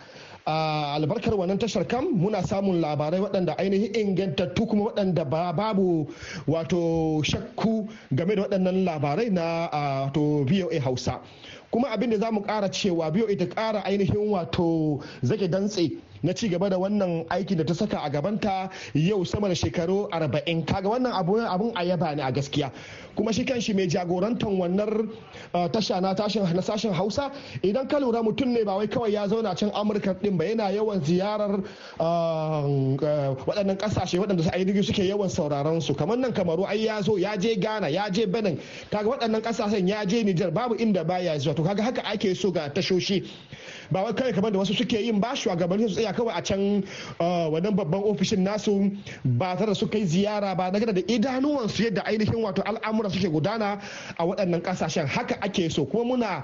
A 0.45 0.95
albarkar 0.97 1.33
wannan 1.37 1.59
tashar 1.59 1.85
kam 1.87 2.05
muna 2.17 2.41
samun 2.43 2.81
labarai 2.81 3.19
waɗanda 3.21 3.53
ainihin 3.57 3.93
ingantattu 3.93 4.65
kuma 4.67 4.85
waɗanda 4.91 5.25
babu 5.55 6.07
wato 6.47 7.21
shakku 7.23 7.87
game 8.15 8.35
da 8.35 8.41
waɗannan 8.47 8.85
labarai 8.85 9.29
na 9.31 10.09
to 10.13 10.43
voa 10.45 10.79
hausa. 10.81 11.21
Kuma 11.71 11.89
abin 11.93 12.09
da 12.09 12.17
za 12.19 12.31
mu 12.31 12.41
ƙara 12.41 12.69
cewa 12.71 13.11
voa 13.13 13.35
ta 13.37 13.45
ƙara 13.45 13.81
ainihin 13.85 14.29
wato 14.33 14.99
zake 15.21 15.47
dantse 15.47 15.91
na 16.23 16.33
ci 16.33 16.47
gaba 16.49 16.69
da 16.69 16.77
wannan 16.77 17.25
aikin 17.29 17.57
da 17.57 17.63
ta 17.65 17.73
saka 17.73 17.99
a 18.03 18.09
gabanta 18.09 18.69
yau 18.93 19.23
sama 19.25 19.47
da 19.47 19.53
shekaru 19.55 20.07
40 20.11 20.65
kaga 20.65 20.89
wannan 20.89 21.13
abun 21.13 21.71
a 21.75 21.83
yaba 21.83 22.15
ne 22.15 22.21
a 22.23 22.31
gaskiya. 22.31 22.71
Kuma 23.15 23.33
shi 23.33 23.43
kanshi 23.45 23.73
mai 23.75 23.87
jagorantar 23.87 24.47
wannan 24.49 25.09
tasha 25.71 25.99
na 26.01 26.13
sashen 26.15 26.93
hausa 26.93 27.31
idan 27.63 27.87
ka 27.89 27.97
lura 27.99 28.21
mutum 28.23 28.47
ne 28.53 28.63
ba 28.63 28.75
wai 28.77 28.87
kawai 28.87 29.11
ya 29.11 29.27
zauna 29.27 29.55
can 29.57 29.71
amurka 29.71 30.13
din 30.21 30.37
ba 30.37 30.45
yana 30.45 30.69
yawan 30.71 31.01
ziyarar 31.01 31.63
waɗannan 33.45 33.77
ƙasashe 33.77 34.19
waɗanda 34.19 34.43
su 34.43 34.83
suke 34.83 35.03
yawan 35.03 35.29
sauraron 35.29 35.81
su. 35.81 35.93
Kamar 35.95 36.17
nan 36.17 36.31
kamaru 36.33 36.65
ai 36.67 36.85
ya 36.85 37.01
zo 37.01 37.17
ya 37.17 37.35
je 37.37 37.55
ghana 37.55 37.87
ya 37.89 38.09
je 38.09 38.25
benin. 38.25 38.59
Kaga 38.91 39.09
waɗannan 39.09 39.41
ƙasashen 39.41 39.87
ya 39.87 40.05
je 40.05 40.23
nijar 40.23 40.51
babu 40.53 40.75
inda 40.75 41.03
baya 41.03 41.37
zuwa. 41.39 41.55
To 41.55 41.63
kaga 41.63 41.83
haka 41.83 42.01
ake 42.05 42.35
so 42.35 42.51
ga 42.51 42.69
tashoshi. 42.69 43.27
Ba 43.91 44.03
wai 44.03 44.13
kawai 44.13 44.33
kamar 44.33 44.51
da 44.51 44.59
wasu 44.59 44.73
suke 44.75 44.93
yin 45.01 45.19
ba 45.19 45.35
shugabanni 45.35 45.89
su 45.89 45.95
tsaya 45.95 46.10
kawai 46.13 46.33
a 46.37 46.41
can 46.41 46.83
wannan 47.19 47.75
babban 47.75 48.01
ofishin 48.03 48.43
nasu 48.43 48.91
ba 49.25 49.55
tare 49.57 49.67
da 49.67 49.73
su 49.73 49.87
kai 49.87 50.05
ziyara 50.05 50.55
ba 50.57 50.71
na 50.71 50.79
da 50.79 51.01
idanuwansu 51.01 51.83
yadda 51.83 52.01
ainihin 52.05 52.43
wato 52.43 52.61
al'amura 52.63 53.09
suke 53.09 53.29
gudana 53.29 53.79
a 54.17 54.23
waɗannan 54.25 54.61
ƙasashen. 54.61 55.07
Haka 55.07 55.35
ake 55.41 55.69
so. 55.71 55.85
Kuma 55.85 56.03
muna 56.17 56.43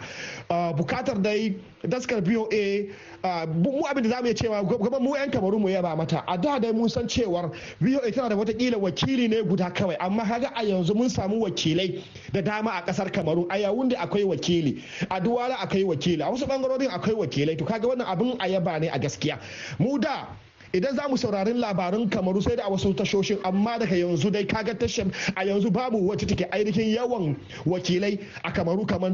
buƙatar 0.49 1.21
dai 1.21 1.55
daskar 1.83 2.21
voa 2.21 3.45
mu 3.47 3.81
abin 3.89 4.03
da 4.03 4.09
za 4.09 4.21
mu 4.21 4.27
iya 4.27 4.33
cewa 4.33 4.63
gaban 4.63 5.01
mu 5.03 5.15
yan 5.15 5.31
kamaru 5.31 5.59
mu 5.59 5.67
yaba 5.69 5.95
mata. 5.97 6.23
A 6.27 6.37
da 6.37 6.59
dai 6.59 6.71
mun 6.71 6.89
san 6.89 7.07
cewar 7.07 7.51
voa 7.79 8.11
tana 8.11 8.29
da 8.29 8.35
wataƙila 8.35 8.77
wakili 8.79 9.29
ne 9.29 9.41
guda 9.43 9.69
kawai 9.71 9.95
amma 9.99 10.23
kaga 10.25 10.51
a 10.55 10.63
yanzu 10.63 10.95
mun 10.95 11.09
samu 11.09 11.41
wakilai 11.41 12.01
da 12.31 12.41
dama 12.41 12.71
a 12.71 12.81
ƙasar 12.85 13.11
kamaru 13.11 13.45
a 13.49 13.57
yawun 13.57 13.89
da 13.89 13.97
akwai 14.05 14.23
wakili 14.23 14.81
a 15.09 15.19
duwala 15.21 15.55
akwai 15.57 15.83
wakili 15.83 16.21
a 16.21 16.31
wasu 16.31 16.45
ɓangarorin 16.47 16.89
akwai 16.89 17.15
wakilai. 17.15 17.57
To 17.57 17.65
kaga 17.65 17.87
wannan 17.87 18.07
abin 18.07 18.35
a 18.39 18.47
yaba 18.47 18.79
ne 18.79 18.87
a 18.89 18.99
gaskiya. 18.99 19.39
Mu 19.79 19.97
da 19.99 20.27
idan 20.73 20.95
za 20.95 21.07
mu 21.09 21.17
saurarin 21.17 21.57
labarin 21.59 22.09
kamaru 22.09 22.41
sai 22.41 22.55
da 22.55 22.63
a 22.67 22.69
wasu 22.69 22.93
tashoshin 22.93 23.39
amma 23.43 23.79
daga 23.79 23.95
yanzu 23.95 24.31
dai 24.31 24.43
kaga 24.45 24.73
tashar 24.75 25.07
a 25.35 25.45
yanzu 25.45 25.71
babu 25.71 25.97
wacce 26.07 26.27
take 26.27 26.45
ainihin 26.51 26.95
yawan 26.95 27.35
wakilai 27.65 28.19
a 28.43 28.51
kamaru 28.51 28.85
kamar 28.87 29.11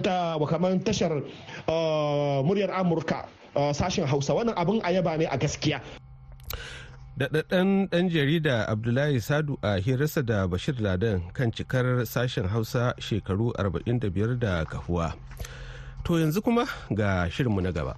tashar 0.84 1.22
muryar 2.44 2.72
amurka 2.74 3.26
sashen 3.74 4.06
hausa. 4.06 4.34
Wannan 4.34 4.56
abin 4.58 4.82
a 4.84 4.90
yaba 4.92 5.18
ne 5.18 5.26
a 5.26 5.38
gaskiya. 5.38 5.82
Daɗaɗɗen 7.18 7.90
ɗan 7.94 8.10
jarida 8.10 8.66
abdullahi 8.68 9.20
sadu 9.22 9.58
a 9.62 9.78
hirarsa 9.78 10.26
da 10.26 10.48
bashir 10.48 10.74
ladan 10.82 11.22
kan 11.34 11.52
cikar 11.54 12.02
sashen 12.10 12.48
hausa 12.50 12.96
shekaru 12.98 13.54
45 13.54 14.40
da 14.42 14.66
kahuwa 14.66 15.14
to 16.04 16.14
yanzu 16.18 16.42
kuma 16.42 16.66
ga 16.90 17.30
shirinmu 17.30 17.62
na 17.62 17.70
gaba. 17.72 17.94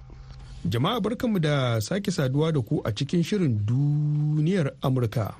Jama'a 0.68 1.00
barkanmu 1.00 1.38
da 1.38 1.80
sake 1.80 2.10
saduwa 2.10 2.52
da 2.52 2.60
ku 2.60 2.82
a 2.84 2.90
cikin 2.94 3.22
shirin 3.22 3.62
duniyar 3.66 4.70
Amurka. 4.82 5.34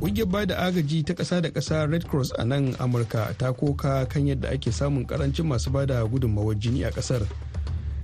Ƙungiyar 0.00 0.26
ba 0.26 0.42
da 0.46 0.56
agaji 0.66 1.04
ta 1.06 1.14
ƙasa 1.14 1.40
da 1.40 1.50
ƙasa 1.50 1.86
Red 1.86 2.08
Cross 2.10 2.32
a 2.38 2.44
nan 2.44 2.74
Amurka 2.82 3.30
ta 3.38 3.52
koka 3.52 4.06
kan 4.10 4.26
yadda 4.26 4.50
ake 4.50 4.72
samun 4.74 5.06
ƙarancin 5.06 5.46
masu 5.46 5.70
ba 5.70 5.86
da 5.86 6.02
gudunmawar 6.04 6.58
jini 6.58 6.82
a 6.84 6.90
ƙasar. 6.90 7.22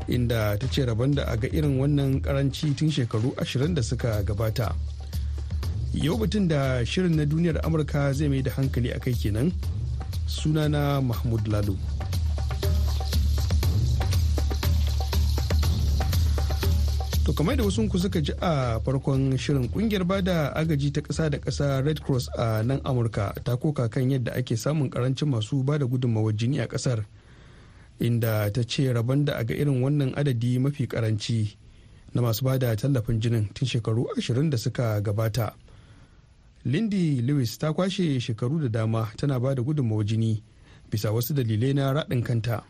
Inda 0.09 0.57
ta 0.59 0.67
ce 0.71 0.85
rabon 0.85 1.15
da 1.15 1.25
a 1.25 1.37
ga 1.37 1.49
irin 1.49 1.79
wannan 1.79 2.21
karanci 2.21 2.75
tun 2.77 2.91
shekaru 2.91 3.35
ashirin 3.37 3.75
da 3.75 3.83
suka 3.83 4.23
gabata. 4.23 4.75
Yau 5.95 6.17
batun 6.19 6.49
da 6.49 6.85
shirin 6.85 7.17
na 7.17 7.25
duniyar 7.25 7.61
amurka 7.65 8.13
zai 8.13 8.29
mai 8.29 8.43
da 8.43 8.51
hankali 8.51 8.91
a 8.93 8.99
kai 8.99 9.13
kenan. 9.15 9.53
Sunana 10.27 11.01
mahmud 11.03 11.47
lalo. 11.49 11.77
To 17.27 17.33
kamar 17.35 17.57
da 17.59 17.65
wasu 17.67 17.89
ku 17.91 17.99
suka 17.99 18.23
ji 18.23 18.33
a 18.41 18.79
farkon 18.87 19.35
shirin 19.35 19.67
ƙungiyar 19.69 20.07
ba 20.07 20.23
da 20.23 20.55
agaji 20.55 20.93
ta 20.95 21.01
ƙasa 21.03 21.27
da 21.31 21.39
ƙasa 21.43 21.83
red 21.85 21.99
cross 22.05 22.29
a 22.39 22.63
nan 22.63 22.79
amurka 22.87 23.35
ta 23.43 23.57
koka 23.59 23.89
kan 23.91 24.07
yadda 24.11 24.31
ake 24.39 24.55
samun 24.57 24.87
ƙarancin 24.91 25.27
masu 25.35 25.65
ba 25.67 25.75
da 25.79 25.87
gudunmawar 25.91 26.31
jini 26.39 26.61
a 26.63 26.69
ƙasar. 26.71 27.03
Inda 28.01 28.51
ta 28.53 28.63
ce 28.65 28.93
rabon 28.93 29.25
da 29.25 29.37
a 29.37 29.45
ga 29.45 29.55
irin 29.55 29.83
wannan 29.83 30.13
adadi 30.17 30.59
mafi 30.59 30.87
karanci 30.87 31.57
na 32.15 32.23
masu 32.23 32.45
ba 32.45 32.59
da 32.59 32.77
tallafin 32.77 33.21
jinin 33.21 33.49
tun 33.55 33.69
shekaru 33.69 34.07
ashirin 34.17 34.51
da 34.51 34.57
suka 34.59 35.01
gabata 35.01 35.53
lindy 36.65 37.23
lewis 37.23 37.59
ta 37.59 37.73
kwashe 37.73 38.21
shekaru 38.21 38.61
da 38.61 38.69
dama 38.69 39.09
tana 39.17 39.41
ba 39.41 39.55
da 39.55 39.63
gudunmawa 39.63 40.05
jini 40.05 40.43
bisa 40.91 41.13
wasu 41.13 41.35
dalilai 41.35 41.75
na 41.75 41.93
raɗin 41.93 42.23
kanta 42.23 42.63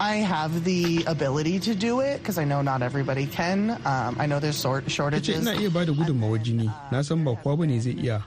I 0.00 0.16
have 0.24 0.64
the 0.64 1.04
ability 1.06 1.60
to 1.60 1.74
do 1.74 2.00
it 2.00 2.18
because 2.18 2.38
I 2.38 2.44
know 2.44 2.62
not 2.62 2.80
everybody 2.82 3.26
can. 3.26 3.70
Um, 3.84 4.16
I 4.18 4.24
know 4.26 4.40
there's 4.40 4.58
shortages. 4.88 5.44
ina 5.46 5.54
iya 5.60 5.70
ba 5.70 5.84
da 5.84 5.92
gudunmawa 5.92 6.38
jini, 6.40 6.72
na 6.90 7.02
san 7.02 7.22
ba 7.24 7.36
kowa 7.36 7.56
ba 7.58 7.66
ne 7.66 7.78
zai 7.78 7.92
iya. 7.92 8.24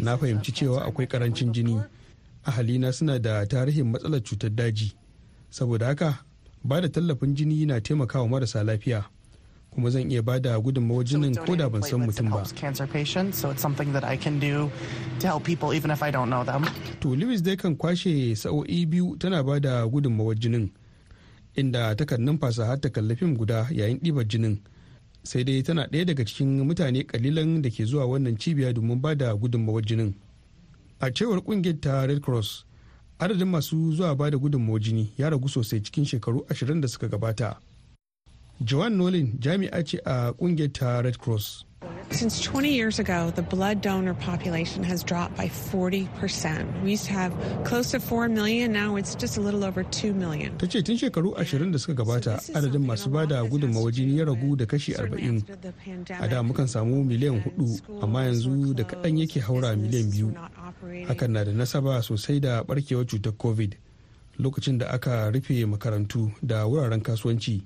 Na 0.00 0.16
fahimci 0.16 0.52
cewa 0.52 0.84
akwai 0.84 1.06
ƙarancin 1.08 1.52
jini. 1.52 1.80
Ahalina 2.44 2.92
suna 2.92 3.18
da 3.18 3.44
tarihin 3.46 3.88
matsalar 3.92 4.20
cutar 4.20 4.50
daji. 4.52 4.92
Saboda 5.52 5.86
haka 5.92 6.24
ba 6.64 6.80
da 6.80 6.88
tallafin 6.88 7.34
jini 7.36 7.66
na 7.66 7.80
taimakawa 7.80 8.28
marasa 8.28 8.64
lafiya 8.64 9.04
kuma 9.70 9.90
zan 9.90 10.10
iya 10.10 10.22
ba 10.22 10.40
da 10.40 10.56
gudunmawar 10.60 11.04
jinin 11.04 11.32
ko 11.36 11.56
da 11.56 11.68
ban 11.68 11.82
san 11.82 12.00
mutum 12.00 12.28
ba. 12.30 12.44
To 17.00 17.16
Lewis 17.16 17.40
dai 17.42 17.56
kan 17.56 17.76
kwashe 17.76 18.36
sa'o'i 18.36 18.84
biyu 18.86 19.16
tana 19.16 19.42
ba 19.42 19.60
da 19.60 19.86
gudunmawar 19.88 20.36
jinin 20.36 20.68
inda 21.56 21.94
takan 21.96 22.20
numfasa 22.24 22.66
har 22.68 22.80
ta 22.80 22.88
kalli 22.88 23.16
fim 23.16 23.36
guda 23.36 23.66
yayin 23.72 23.96
ɗibar 24.00 24.24
jinin. 24.28 24.60
Sai 25.24 25.44
dai 25.44 25.62
tana 25.62 25.86
ɗaya 25.88 26.04
daga 26.04 26.24
cikin 26.24 26.64
mutane 26.68 27.04
kalilan 27.08 27.62
da 27.62 27.70
ke 27.70 27.84
zuwa 27.84 28.06
wannan 28.06 28.36
cibiya 28.36 28.72
domin 28.72 29.00
ba 29.00 29.14
da 29.16 29.32
gudunmawar 29.36 29.82
jinin. 29.84 30.12
A 31.00 31.10
cewar 31.10 31.40
ƙungiyar 31.40 31.80
ta 31.80 32.04
Red 32.06 32.20
Cross, 32.22 32.64
adadin 33.24 33.48
masu 33.48 33.92
zuwa 33.92 34.14
ba 34.16 34.30
da 34.30 34.38
gudunmawar 34.38 34.80
jini 34.80 35.12
ya 35.18 35.30
ragu 35.30 35.48
sosai 35.48 35.80
cikin 35.80 36.04
shekaru 36.04 36.44
ashirin 36.48 36.80
da 36.80 36.88
suka 36.88 37.08
gabata. 37.08 37.56
Joan 38.60 38.96
Nolin 38.96 39.38
jami'a 39.40 39.82
ce 39.84 39.98
a 40.04 40.32
ƙungiyar 40.32 40.72
ta 40.72 41.00
Red 41.02 41.18
Cross. 41.18 41.64
Since 42.10 42.42
20 42.42 42.68
years 42.72 42.98
ago, 42.98 43.30
the 43.30 43.42
blood 43.42 43.80
donor 43.80 44.12
population 44.14 44.84
has 44.84 45.02
dropped 45.02 45.34
by 45.36 45.46
40%. 45.48 46.82
We 46.82 46.90
used 46.92 47.06
to 47.06 47.12
have 47.12 47.32
close 47.64 47.90
to 47.92 48.00
4 48.00 48.28
million, 48.28 48.70
now 48.72 48.96
it's 48.96 49.14
just 49.14 49.38
a 49.38 49.40
little 49.40 49.64
over 49.64 49.82
2 49.82 50.12
million. 50.12 50.56
Ta 50.58 50.66
ce 50.66 50.82
tun 50.84 50.96
shekaru 50.96 51.34
ashirin 51.36 51.72
da 51.72 51.78
suka 51.78 51.94
gabata 52.04 52.36
adadin 52.54 52.84
masu 52.84 53.10
ba 53.10 53.26
da 53.26 53.42
gudunmawa 53.44 53.90
jini 53.90 54.18
ya 54.18 54.24
ragu 54.26 54.56
da 54.56 54.66
kashi 54.66 54.92
40. 54.92 55.42
A 56.20 56.28
da 56.28 56.42
mukan 56.42 56.68
samu 56.68 57.02
miliyan 57.04 57.40
huɗu, 57.42 58.02
amma 58.02 58.24
yanzu 58.24 58.74
da 58.76 58.84
kaɗan 58.84 59.18
yake 59.18 59.40
haura 59.40 59.74
miliyan 59.76 60.10
biyu. 60.12 60.28
Hakan 61.08 61.30
na 61.32 61.44
da 61.44 61.52
nasaba 61.52 62.02
sosai 62.02 62.40
da 62.40 62.62
barkewar 62.62 63.04
cutar 63.06 63.32
COVID 63.32 63.74
lokacin 64.38 64.78
da 64.78 64.86
aka 64.92 65.30
rufe 65.32 65.64
makarantu 65.66 66.30
da 66.44 66.66
wuraren 66.68 67.00
kasuwanci. 67.02 67.62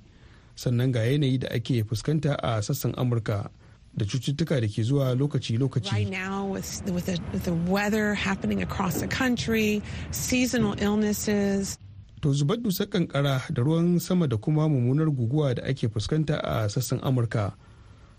Sannan 0.55 0.92
ga 0.92 1.00
yanayi 1.02 1.38
da 1.40 1.48
ake 1.50 1.83
fuskanta 1.85 2.37
a 2.38 2.62
sassan 2.62 2.94
Amurka. 2.94 3.50
Da 3.96 4.04
cututtuka 4.04 4.61
da 4.61 4.66
ke 4.68 4.82
zuwa 4.82 5.14
lokaci-lokaci. 5.14 5.92
Right 5.92 6.11
now 6.11 6.44
with, 6.46 6.82
with, 6.92 7.06
the, 7.06 7.18
with 7.32 7.44
the 7.44 7.54
weather 7.70 8.14
happening 8.14 8.62
across 8.62 9.00
the 9.00 9.09
country, 9.09 9.82
seasonal 10.11 10.74
illnesses. 10.78 11.78
To 12.22 12.28
zubar 12.32 12.56
dusar 12.56 12.87
kankara 12.87 13.42
da 13.52 13.62
ruwan 13.62 13.98
sama 14.00 14.26
da 14.28 14.37
kuma 14.37 14.68
mummunar 14.68 15.11
guguwa 15.11 15.54
da 15.54 15.62
ake 15.62 15.88
fuskanta 15.88 16.40
a 16.44 16.68
sassan 16.68 17.00
Amurka 17.02 17.52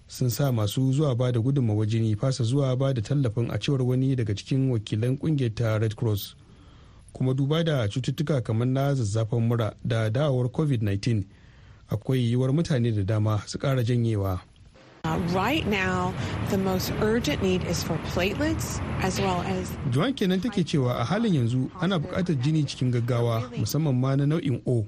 sun 0.08 0.30
sa 0.30 0.52
masu 0.52 0.92
zuwa 0.94 1.16
ba 1.16 1.32
da 1.32 1.40
gudunmawa 1.40 1.86
jini 1.86 2.16
fasa 2.16 2.44
zuwa 2.44 2.76
ba 2.78 2.94
da 2.94 3.02
tallafin 3.02 3.52
a 3.52 3.58
cewar 3.60 3.82
wani 3.82 4.16
daga 4.16 4.34
cikin 4.36 4.72
wakilan 4.72 5.18
ƙungiyar 5.18 5.54
ta 5.56 5.78
Red 5.78 5.96
Cross. 5.96 6.36
Kuma 7.14 7.34
duba 7.34 7.64
da 7.64 7.88
cututtuka 7.88 8.42
kamar 8.42 8.68
na 8.68 8.94
zazzafan 8.94 9.48
mura 9.48 9.74
da 9.86 10.10
dawowar 10.10 10.50
COVID-19 10.50 11.24
akwai 11.90 12.20
yiwuwar 12.32 12.54
mutane 12.54 12.92
da 12.96 13.04
dama 13.04 13.42
su 13.46 13.58
ƙara 13.58 13.84
janyewa. 13.84 14.40
Uh, 15.08 15.18
right 15.32 15.66
now, 15.68 16.14
the 16.50 16.58
most 16.58 16.92
urgent 17.00 17.42
need 17.42 17.64
is 17.64 17.82
for 17.82 17.96
platelets 18.12 18.82
as 19.02 19.22
well 19.22 19.40
as. 19.48 19.72
Joan 19.90 20.14
kenan 20.14 20.42
take 20.42 20.66
cewa 20.68 21.00
a 21.00 21.06
halin 21.06 21.34
yanzu 21.34 21.72
ana 21.80 21.96
buƙatar 22.00 22.36
jini 22.44 22.66
cikin 22.68 22.92
gaggawa 22.92 23.48
musamman 23.56 23.96
ma 23.96 24.16
na 24.16 24.26
nau'in 24.26 24.60
O 24.68 24.86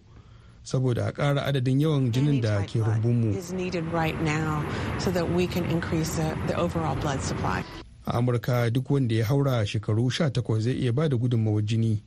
saboda 0.63 1.07
a 1.07 1.11
ƙara 1.13 1.47
adadin 1.47 1.79
yawan 1.79 2.11
jinin 2.11 2.41
da 2.41 2.59
ke 2.67 2.83
rumbunmu. 2.83 3.33
is 3.33 3.53
needed 3.53 3.85
right 3.93 4.19
now 4.21 4.59
so 4.99 5.09
that 5.09 5.23
we 5.31 5.47
can 5.47 5.63
increase 5.71 6.17
the, 6.17 6.37
the 6.47 6.55
overall 6.59 6.95
blood 6.97 7.21
supply. 7.21 7.63
A 8.05 8.11
Amurka 8.19 8.67
duk 8.73 8.89
wanda 8.89 9.15
ya 9.15 9.25
haura 9.25 9.63
shekaru 9.65 10.11
18 10.11 10.59
zai 10.59 10.73
iya 10.73 10.91
ba 10.91 11.07
da 11.07 11.15
gudunmawar 11.15 11.63
jini 11.63 12.03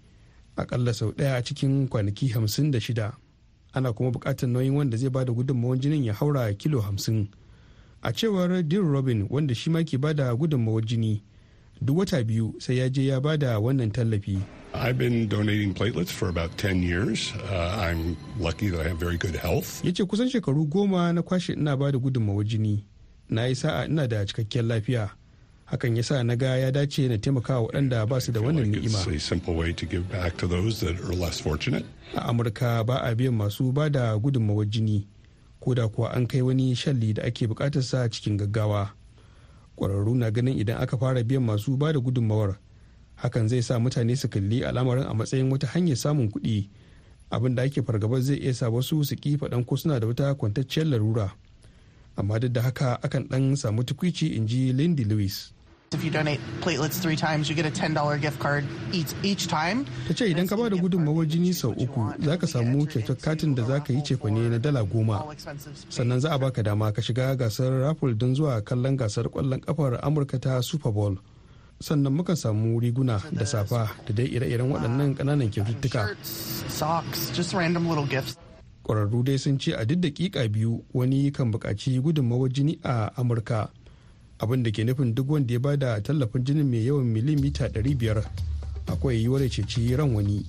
akalla 0.57 0.93
sau 0.95 1.13
ɗaya 1.13 1.37
a 1.39 1.43
cikin 1.43 1.89
kwanaki 1.89 2.29
56. 2.29 3.13
Ana 3.75 3.93
kuma 3.97 4.11
buƙatar 4.13 4.49
nauyin 4.53 4.77
wanda 4.77 4.99
zai 5.01 5.09
ba 5.09 5.25
da 5.25 5.33
gudunmawar 5.33 5.81
jinin 5.81 6.05
ya 6.05 6.13
haura 6.13 6.53
kilo 6.59 6.83
50. 6.83 7.41
A 8.03 8.13
cewar 8.13 8.63
dean 8.63 8.83
robin 8.83 9.27
wanda 9.31 9.55
shi 9.55 9.71
ma 9.71 9.83
ke 9.85 9.99
ba 10.01 10.15
da 10.15 10.35
gudunmawar 10.35 10.83
jini 10.85 11.23
duk 11.83 11.99
wata 11.99 12.23
biyu 12.25 12.55
sai 12.59 12.79
ya 12.79 12.89
je 12.89 13.07
ya 13.07 13.21
ba 13.21 13.37
da 13.39 13.59
wannan 13.59 13.91
tallafi 13.93 14.39
I've 14.75 14.97
been 14.97 15.29
donating 15.29 15.75
platelets 15.75 16.09
for 16.11 16.31
about 16.31 16.57
10 16.57 16.83
years. 16.83 17.31
Uh, 17.53 17.77
I'm 17.79 18.17
lucky 18.41 18.71
that 18.71 18.81
I 18.81 18.89
have 18.89 18.97
very 18.97 19.19
good 19.19 19.37
health. 19.37 19.85
ya 19.85 19.93
ce 19.93 20.05
kusan 20.05 20.29
shekaru 20.33 20.65
goma 20.67 21.13
na 21.13 21.23
kwashe 21.23 21.53
ina 21.53 21.77
ba 21.77 21.93
da 21.93 21.99
gudunmawar 21.99 22.45
jini 22.45 22.85
na 23.29 23.45
yi 23.47 23.55
sa'a 23.55 23.85
ina 23.87 24.09
da 24.09 24.25
cikakkiyar 24.27 24.65
lafiya 24.65 25.11
hakan 25.69 25.97
ya 25.97 26.03
sa 26.03 26.23
na 26.23 26.37
ga 26.37 26.57
ya 26.57 26.71
dace 26.73 27.09
na 27.09 27.19
taimaka 27.19 27.61
wa 27.61 27.67
waɗanda 27.69 28.07
ba 28.09 28.21
su 28.21 28.33
da 28.33 28.41
wannan 28.41 28.69
ni'ima 28.73 28.99
It's 28.99 29.07
a 29.07 29.21
simple 29.21 29.55
way 29.55 29.73
to 29.73 29.87
give 29.87 30.09
back 30.11 30.37
to 30.41 30.47
those 30.49 30.81
that 30.81 30.97
are 31.05 31.13
less 31.15 31.41
fortunate. 31.41 31.85
a 32.17 32.21
amurka 32.33 32.81
ba 32.87 33.01
a 33.05 33.15
biyan 33.15 33.35
masu 33.37 33.73
ba 33.73 33.91
da 33.91 34.17
gudunmawar 34.19 34.65
jini 34.67 35.05
ko 35.63 35.75
da 35.75 35.87
kuwa 35.89 36.11
an 36.11 36.27
kai 36.27 36.43
wani 36.43 36.75
shalli 36.75 37.15
da 37.15 37.23
ake 37.23 37.47
buƙatar 37.47 37.83
sa 37.83 38.09
cikin 38.11 38.37
gaggawa. 38.37 38.91
Ƙwararru 39.79 40.15
na 40.19 40.31
ganin 40.31 40.59
idan 40.59 40.83
aka 40.83 40.99
fara 40.99 41.23
biyan 41.25 41.47
masu 41.47 41.77
ba 41.79 41.93
da 41.93 42.01
gudunmawar 42.03 42.59
hakan 43.23 43.49
zai 43.49 43.63
sa 43.63 43.79
mutane 43.79 44.17
su 44.19 44.27
kalli 44.29 44.65
al'amarin 44.67 45.07
a 45.07 45.15
matsayin 45.15 45.47
wata 45.51 45.67
hanyar 45.71 45.97
samun 45.97 46.29
kuɗi. 46.31 46.69
Abin 47.31 47.55
da 47.55 47.63
ake 47.63 47.83
fargabar 47.83 48.21
zai 48.21 48.37
iya 48.43 48.55
sa 48.55 48.67
wasu 48.71 49.05
su 49.07 49.15
ki 49.17 49.37
faɗan 49.39 49.65
ko 49.65 49.77
suna 49.77 50.01
da 50.01 50.07
wata 50.07 50.35
kwantacciyar 50.35 50.87
larura. 50.91 51.31
Amma 52.17 52.39
duk 52.41 52.53
da 52.53 52.63
haka 52.63 52.99
akan 53.03 53.29
ɗan 53.31 53.57
samu 53.57 53.85
tukwici 53.87 54.35
in 54.37 54.47
ji 54.47 54.73
lindy 54.73 55.05
lewis. 55.05 55.53
If 55.95 56.03
you 56.05 56.11
donate 56.11 56.41
platelets 56.61 57.01
three 57.03 57.17
times, 57.17 57.49
you 57.51 57.55
get 57.55 57.67
a 57.67 57.71
$10 57.71 58.21
gift 58.21 58.39
card 58.41 58.65
each, 58.93 59.13
each 59.23 59.47
time. 59.47 59.85
ta 60.09 60.15
ce 60.15 60.25
idan 60.33 60.49
ka 60.49 60.57
ba 60.57 60.71
da 60.71 60.77
gudunmawar 60.77 61.27
jini 61.29 61.53
sau 61.55 61.73
uku 61.77 62.17
za 62.25 62.37
ka 62.41 62.47
samu 62.47 62.87
kyautar 62.89 63.17
katin 63.21 63.55
da 63.55 63.63
za 63.69 63.81
ka 63.81 63.93
yi 63.93 64.01
cefane 64.01 64.49
na 64.51 64.59
dala 64.59 64.85
goma. 64.85 65.21
Sannan 65.93 66.21
za 66.21 66.33
a 66.35 66.39
baka 66.39 66.63
dama 66.63 66.93
ka 66.93 67.03
shiga 67.03 67.37
gasar 67.37 67.71
raffle 67.85 68.15
don 68.15 68.35
zuwa 68.35 68.63
kallon 68.65 68.97
gasar 68.97 69.29
ƙwallon 69.29 69.61
kafar 69.61 70.01
amurka 70.03 70.41
ta 70.41 70.61
super 70.61 70.93
bowl. 70.93 71.17
Sannan 71.81 72.15
mukan 72.17 72.37
samu 72.41 72.81
riguna 72.81 73.21
da 73.33 73.45
safa 73.45 73.91
da 74.07 74.13
dai 74.17 74.27
ire-iren 74.33 74.73
waɗannan 74.73 75.15
ƙananan 75.19 75.51
kyaututtuka. 75.53 76.17
Socks, 76.73 77.31
just 77.37 77.53
random 77.53 77.89
little 77.89 78.07
gifts. 78.07 78.37
ƙwararru 78.83 79.23
dai 79.25 79.37
sun 79.39 79.59
ce 79.59 79.73
a 79.77 79.85
duk 79.85 80.01
daƙiƙa 80.01 80.49
biyu 80.51 80.83
wani 80.93 81.31
kan 81.31 81.53
buƙaci 81.53 82.01
gudunmawar 82.03 82.49
jini 82.49 82.79
a 82.83 83.11
amurka. 83.21 83.69
Abin 84.43 84.63
da 84.63 84.71
ke 84.71 84.85
nufin 84.85 85.15
duk 85.15 85.31
wanda 85.31 85.53
ya 85.55 85.61
ba 85.61 85.77
da 85.77 86.01
tallafin 86.03 86.45
jinin 86.45 86.67
mai 86.71 86.85
yawan 86.87 87.05
milimita 87.07 87.69
500 87.69 88.23
akwai 88.87 89.23
yiwuwar 89.23 89.49
ceci 89.51 89.97
ran 89.97 90.15
wani. 90.15 90.45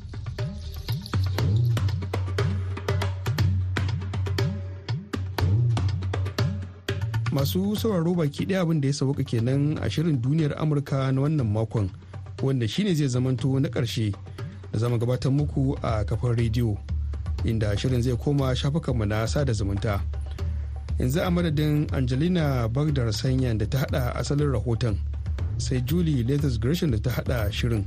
Masu 7.31 7.75
sauraro 7.75 8.13
baki 8.15 8.45
ɗaya 8.45 8.61
abin 8.61 8.81
da 8.81 8.87
ya 8.87 8.93
sauka 8.93 9.23
kenan 9.23 9.77
a 9.81 9.89
shirin 9.89 10.21
duniyar 10.21 10.53
amurka 10.57 11.11
na 11.11 11.21
wannan 11.21 11.47
makon 11.47 11.89
wanda 12.43 12.67
shine 12.67 12.93
zai 12.95 13.07
zamanto 13.07 13.59
na 13.59 13.69
ƙarshe 13.69 14.13
da 14.71 14.79
zama 14.79 14.97
gabatar 14.97 15.31
muku 15.31 15.75
a 15.81 16.03
kafar 16.05 16.35
rediyo 16.35 16.77
inda 17.43 17.77
shirin 17.77 18.01
zai 18.01 18.15
koma 18.17 18.55
shafukanmu 18.55 19.05
na 19.07 19.25
sada 19.27 19.53
zumunta. 19.53 20.01
Yanzu 20.99 21.19
a 21.21 21.29
madadin 21.31 21.87
angelina 21.93 22.67
bagdar 22.69 23.13
sanya 23.13 23.53
da 23.57 23.65
ta 23.65 23.77
hada 23.85 24.15
asalin 24.15 24.51
rahoton 24.51 24.95
sai 25.57 25.81
julie 25.81 26.23
latest 26.23 26.59
gresham 26.61 26.91
da 26.91 26.97
ta 26.99 27.11
hada 27.11 27.51
shirin 27.51 27.85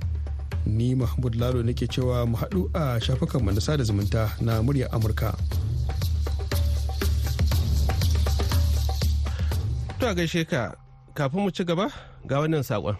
ni 0.67 0.95
mahmud 0.95 1.35
lalo 1.35 1.63
nake 1.63 1.87
cewa 1.87 2.27
mu 2.27 2.37
haɗu 2.37 2.71
a 2.75 3.01
shafukanmu 3.01 3.53
na 3.55 3.61
sada 3.61 3.85
zumunta 3.85 4.31
na 4.41 4.63
muryar 4.63 4.89
amurka 4.95 5.35
To 10.07 10.15
gaishe 10.15 10.45
ka 10.47 10.77
kafin 11.19 11.41
mu 11.43 11.51
ci 11.51 11.65
gaba 11.65 11.89
ga 12.29 12.39
wannan 12.39 12.63
saƙon. 12.63 12.95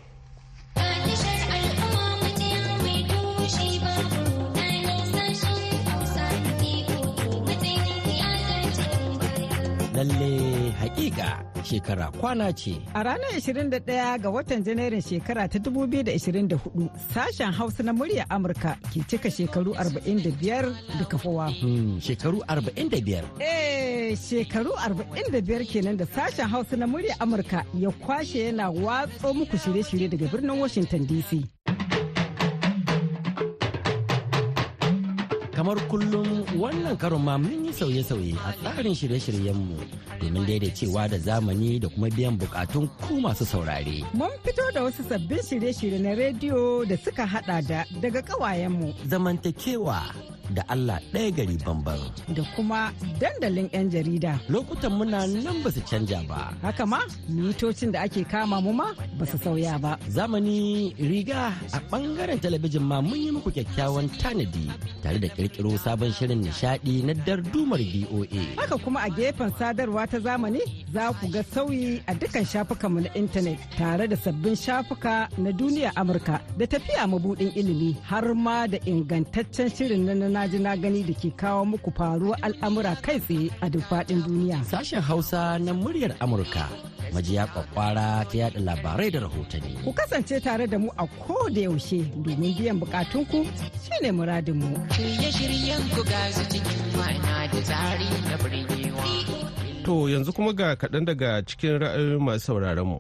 Lalle 9.97 10.71
hakika 10.81 11.45
shekara 11.65 12.11
kwana 12.11 12.53
ce. 12.53 12.77
A 12.95 13.03
ranar 13.03 13.33
21 13.39 14.19
ga 14.19 14.31
watan 14.31 14.63
Janairun 14.65 15.01
shekara 15.01 15.49
ta 15.49 15.59
2024 15.59 16.89
sashen 17.15 17.53
Hausa 17.53 17.83
na 17.83 17.93
murya 17.93 18.27
Amurka 18.31 18.77
ke 18.93 19.01
cika 19.09 19.31
shekaru 19.31 19.73
45 19.73 20.75
da 20.99 21.05
kafowa. 21.05 21.49
Hmm, 21.51 22.01
shekaru 22.01 22.43
45. 22.47 23.25
Eh 23.41 24.17
shekaru 24.17 24.73
45 24.77 25.65
kenan 25.73 25.97
da 25.97 26.05
sashen 26.07 26.49
Hausa 26.49 26.77
na 26.77 26.87
murya 26.87 27.17
Amurka 27.21 27.65
ya 27.75 27.91
kwashe 27.91 28.45
yana 28.45 28.71
watso 28.71 29.35
muku 29.35 29.57
shirye-shirye 29.57 30.09
daga 30.09 30.27
birnin 30.29 30.61
Washington 30.61 31.07
DC. 31.07 31.56
Kamar 35.57 35.81
kullum 35.89 36.45
wannan 36.61 37.01
karon 37.01 37.25
ma 37.25 37.41
mun 37.41 37.65
yi 37.65 37.73
sauye-sauye 37.73 38.37
a 38.45 38.53
tsarin 38.61 38.93
shirye-shiryenmu 39.01 39.77
domin 40.21 40.45
daidaicewa 40.47 41.09
da 41.09 41.17
zamani 41.19 41.81
da 41.81 41.89
kuma 41.89 42.09
biyan 42.13 42.37
bukatun 42.37 42.85
ku 43.09 43.17
masu 43.25 43.45
saurare. 43.49 44.05
Mun 44.13 44.29
fito 44.45 44.61
da 44.77 44.85
wasu 44.85 45.01
sabbin 45.09 45.41
shirye-shirye 45.41 45.97
na 45.99 46.13
rediyo 46.13 46.85
da 46.85 46.97
suka 47.01 47.25
hada 47.27 47.63
da 47.65 47.85
daga 48.05 48.21
kawayenmu. 48.23 48.93
Zamantakewa 49.09 50.03
da 50.55 50.63
Allah 50.69 50.99
ɗaya 51.13 51.31
gari 51.37 51.57
bamban. 51.65 52.01
Da 52.35 52.43
kuma 52.55 52.93
dandalin 53.21 53.69
'yan 53.73 53.91
jarida. 53.91 54.39
Lokutan 54.49 54.93
muna 54.99 55.27
nan 55.27 55.63
ba 55.65 55.71
su 55.71 55.81
canja 55.91 56.21
ba. 56.29 56.53
Haka 56.63 56.85
ma 56.87 57.01
mitocin 57.29 57.93
da 57.93 58.01
ake 58.07 58.25
kama 58.25 58.61
mu 58.61 58.73
ma 58.73 58.89
ba 59.19 59.25
su 59.27 59.37
sauya 59.39 59.79
ba. 59.81 59.99
Zamani 60.09 60.95
riga 60.99 61.53
a 61.73 61.79
ɓangaren 61.91 62.39
talabijin 62.43 62.83
ma 62.91 63.01
mun 63.01 63.19
yi 63.25 63.31
muku 63.31 63.51
kyakkyawan 63.57 64.09
tanadi 64.21 64.67
tare 65.03 65.19
da 65.19 65.29
ƙirƙiro 65.29 65.79
sabon 65.79 66.13
shirin 66.13 66.41
nishaɗi 66.45 67.05
na 67.07 67.13
dardumar 67.27 67.79
BOA. 67.81 68.43
Haka 68.57 68.77
kuma 68.85 69.01
a 69.07 69.11
gefen 69.11 69.51
sadarwa 69.59 70.07
ta 70.11 70.19
zamani 70.19 70.61
za 70.93 71.13
ku 71.21 71.29
ga 71.31 71.43
sauyi 71.43 72.03
a 72.07 72.15
dukkan 72.15 72.45
shafukanmu 72.45 73.01
na 73.05 73.11
intanet 73.15 73.59
tare 73.79 74.07
da 74.09 74.17
sabbin 74.17 74.55
shafuka 74.57 75.29
na 75.39 75.51
duniya 75.53 75.93
Amurka 75.97 76.41
da 76.59 76.67
tafiya 76.67 77.07
mabudin 77.07 77.53
ilimi 77.55 77.97
har 78.05 78.35
ma 78.35 78.67
da 78.67 78.79
ingantaccen 78.87 79.69
shirin 79.71 80.05
na 80.05 80.29
na 80.37 80.45
ji 80.53 80.59
na 80.61 80.77
gani 80.77 81.01
da 81.09 81.15
ke 81.17 81.31
kawo 81.41 81.65
muku 81.65 81.89
faruwar 81.97 82.37
al'amura 82.47 82.93
kai 83.05 83.17
tsaye 83.27 83.49
a 83.65 83.71
duk 83.73 83.85
faɗin 83.89 84.21
duniya. 84.27 84.59
Sashen 84.71 85.01
Hausa 85.09 85.59
na 85.65 85.73
muryar 85.73 86.13
Amurka 86.21 86.69
majiya 87.15 87.47
kwakwara 87.53 88.07
ta 88.29 88.37
yada 88.39 88.61
labarai 88.61 89.09
da 89.15 89.21
rahotanni. 89.25 89.73
Ku 89.85 89.93
kasance 89.97 90.37
tare 90.45 90.67
da 90.69 90.77
mu 90.79 90.91
a 90.99 91.07
ko 91.25 91.49
da 91.49 91.61
yaushe 91.67 92.05
domin 92.25 92.53
biyan 92.57 92.77
bukatunku 92.81 93.39
shine 93.85 94.11
muradinmu. 94.13 94.69
Shirye-shiryen 94.93 95.83
ku 95.97 96.03
gasu 96.11 96.45
cikin 96.53 96.85
ma'ana 96.99 97.35
da 97.53 97.61
tsari 97.69 98.09
na 98.29 98.37
birgewa. 98.43 99.05
To 99.89 99.95
yanzu 100.13 100.33
kuma 100.37 100.53
ga 100.53 100.77
kaɗan 100.77 101.05
daga 101.09 101.41
cikin 101.49 101.81
ra'ayoyin 101.81 102.21
masu 102.21 102.45
sauraron 102.53 102.87
mu. 102.91 102.99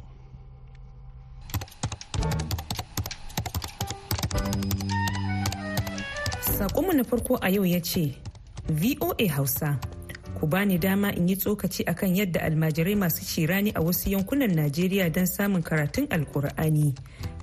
Sakonmu 6.66 6.92
na 6.92 7.04
farko 7.04 7.38
a 7.40 7.48
yau 7.48 7.64
ya 7.64 7.78
ce, 7.80 8.10
VOA 8.68 9.28
Hausa, 9.30 9.78
ku 10.34 10.46
bani 10.50 10.78
dama 10.78 11.12
in 11.14 11.28
yi 11.28 11.36
tsokaci 11.36 11.86
akan 11.86 12.16
yadda 12.16 12.42
almajirai 12.42 12.96
masu 12.98 13.22
cirani 13.22 13.70
a 13.70 13.78
wasu 13.80 14.10
yankunan 14.10 14.50
Najeriya 14.50 15.06
don 15.14 15.26
samun 15.30 15.62
karatun 15.62 16.08
Alkur'ani. 16.10 16.90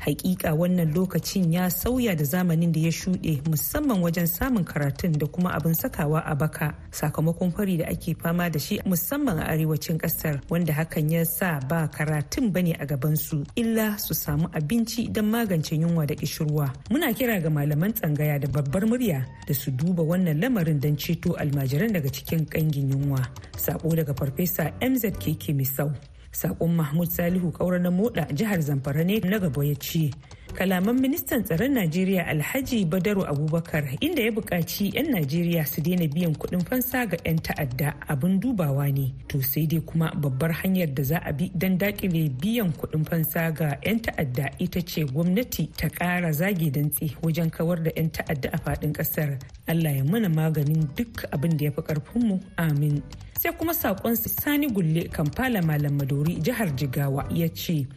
Hakika 0.05 0.53
wannan 0.53 0.93
lokacin 0.93 1.53
ya 1.53 1.69
sauya 1.71 2.15
da 2.15 2.23
zamanin 2.23 2.71
da 2.73 2.79
ya 2.79 2.91
shuɗe 2.91 3.41
musamman 3.49 4.01
wajen 4.03 4.27
samun 4.27 4.63
karatun 4.65 5.11
da 5.17 5.25
kuma 5.27 5.53
abin 5.53 5.73
sakawa 5.73 6.19
a 6.25 6.35
baka 6.35 6.75
sakamakon 6.91 7.51
fari 7.55 7.77
da 7.77 7.85
ake 7.87 8.15
fama 8.21 8.49
da 8.49 8.59
shi 8.59 8.79
musamman 8.85 9.39
a 9.39 9.47
arewacin 9.47 9.97
ƙasar 9.97 10.41
wanda 10.49 10.73
hakan 10.73 11.09
ya 11.11 11.23
sa 11.25 11.59
ba 11.69 11.87
karatun 11.87 12.51
ba 12.51 12.61
ne 12.61 12.73
a 12.75 12.85
gabansu 12.85 13.45
illa 13.55 13.97
su 13.97 14.13
samu 14.13 14.47
abinci 14.51 15.07
don 15.09 15.31
magance 15.31 15.71
yunwa 15.75 16.05
da 16.05 16.15
kishirwa. 16.15 16.73
Muna 16.91 17.13
kira 17.15 17.39
ga 17.41 17.49
malaman 17.49 17.93
tsangaya 17.93 18.39
da 18.39 18.47
babbar 18.47 18.83
murya 18.85 19.23
da 19.47 19.53
su 19.53 19.71
duba 19.71 20.03
wannan 20.03 20.35
lamarin 20.41 20.79
don 20.81 20.97
ceto 20.97 21.31
almajiran 21.39 21.93
daga 21.93 22.09
cikin 22.11 22.45
ƙangin 22.45 22.91
yunwa. 22.91 23.23
Sako 23.57 23.95
daga 23.95 24.13
Farfesa 24.13 24.73
MZ 24.81 25.15
Keke 25.15 25.55
Misau. 25.55 26.12
Saƙon 26.33 26.75
mahmud 26.75 27.07
salihu 27.09 27.51
kaura 27.51 27.79
na 27.79 27.91
moda 27.91 28.25
jihar 28.33 28.59
zamfara 28.61 29.03
ne 29.05 29.19
na 29.21 29.37
gaba 29.39 29.63
ya 29.65 29.75
ce 29.79 30.09
kalaman 30.53 30.95
ministan 31.01 31.41
tsaron 31.43 31.73
najeriya 31.73 32.27
alhaji 32.29 32.85
badaru 32.85 33.25
abubakar 33.25 33.83
inda 33.99 34.21
ya 34.21 34.31
buƙaci 34.31 34.93
'yan 34.93 35.09
najeriya 35.09 35.65
su 35.65 35.81
daina 35.81 36.05
biyan 36.07 36.35
kuɗin 36.37 36.61
fansa 36.69 37.05
ga 37.09 37.17
'yan 37.25 37.41
ta'adda 37.41 37.89
abin 38.07 38.39
dubawa 38.39 38.85
ne. 38.93 39.09
To 39.27 39.41
sai 39.41 39.65
dai 39.65 39.81
kuma 39.81 40.13
babbar 40.13 40.53
hanyar 40.61 40.93
da 40.93 41.03
za 41.03 41.17
a 41.25 41.33
bi 41.33 41.49
don 41.57 41.77
daƙile 41.77 42.29
biyan 42.37 42.69
kuɗin 42.77 43.01
fansa 43.09 43.49
ga 43.51 43.77
'yan 43.81 43.99
ta'adda 43.99 44.45
ita 44.61 44.81
ce 44.85 45.01
gwamnati 45.09 45.73
ta 45.73 45.89
ƙara 45.89 46.29
zage 46.31 46.69
dantse 46.71 47.09
wajen 47.25 47.49
kawar 47.49 47.81
da 47.83 47.91
'yan 47.97 48.09
ta'adda 48.13 48.49
a 48.53 48.57
faɗin 48.61 48.93
ƙasar. 48.93 49.39
Allah 49.67 49.91
ya 49.97 50.03
mana 50.05 50.29
maganin 50.29 50.85
duk 50.95 51.25
abin 51.33 51.57
da 51.57 51.65
ya 51.65 51.71
fi 51.71 51.81
ƙarfinmu. 51.81 52.39
Amin. 52.57 53.01
Sai 53.39 53.51
kuma 53.57 53.73
saƙon 53.73 54.15
sani 54.15 54.67
gulle 54.69 55.09
kamfala 55.09 55.65
malam 55.65 55.97
madori 55.97 56.37
jihar 56.39 56.69
jigawa 56.77 57.25
ya 57.33 57.47
ce 57.49 57.87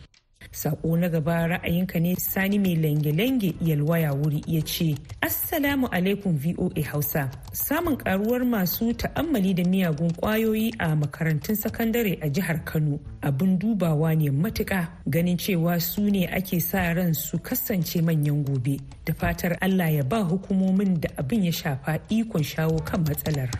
sako 0.56 0.96
na 0.96 1.08
gaba 1.12 1.36
ra'ayinka 1.52 2.00
ne 2.00 2.14
sani 2.16 2.58
mai 2.58 2.76
lange-lange 2.80 3.52
yalwaya 3.60 4.12
wuri 4.16 4.40
ya 4.48 4.62
ce 4.64 4.96
assalamu 5.20 5.86
alaikum 5.92 6.32
voa 6.38 6.82
hausa 6.90 7.28
samun 7.52 7.96
karuwar 7.96 8.40
masu 8.44 8.94
ta'ammali 8.96 9.52
da 9.54 9.64
miyagun 9.68 10.08
ƙwayoyi 10.16 10.72
a 10.78 10.96
makarantun 10.96 11.56
sakandare 11.56 12.16
a 12.22 12.28
jihar 12.32 12.64
kano 12.64 12.98
abin 13.22 13.58
dubawa 13.58 14.16
ne 14.16 14.30
matuka 14.30 14.88
ganin 15.06 15.36
cewa 15.36 15.76
su 15.80 16.08
ne 16.10 16.24
ake 16.26 16.60
sa 16.60 16.88
ran 16.96 17.12
su 17.14 17.36
kasance 17.38 18.00
manyan 18.00 18.40
gobe 18.44 18.80
da 19.04 19.12
fatar 19.12 19.58
allah 19.60 19.92
ya 19.92 20.04
ba 20.04 20.24
hukumomin 20.24 21.00
da 21.00 21.08
abin 21.20 21.44
ya 21.44 21.52
shafa 21.52 22.00
ikon 22.08 22.42
shawo 22.42 22.80
kan 22.80 23.04
matsalar. 23.04 23.52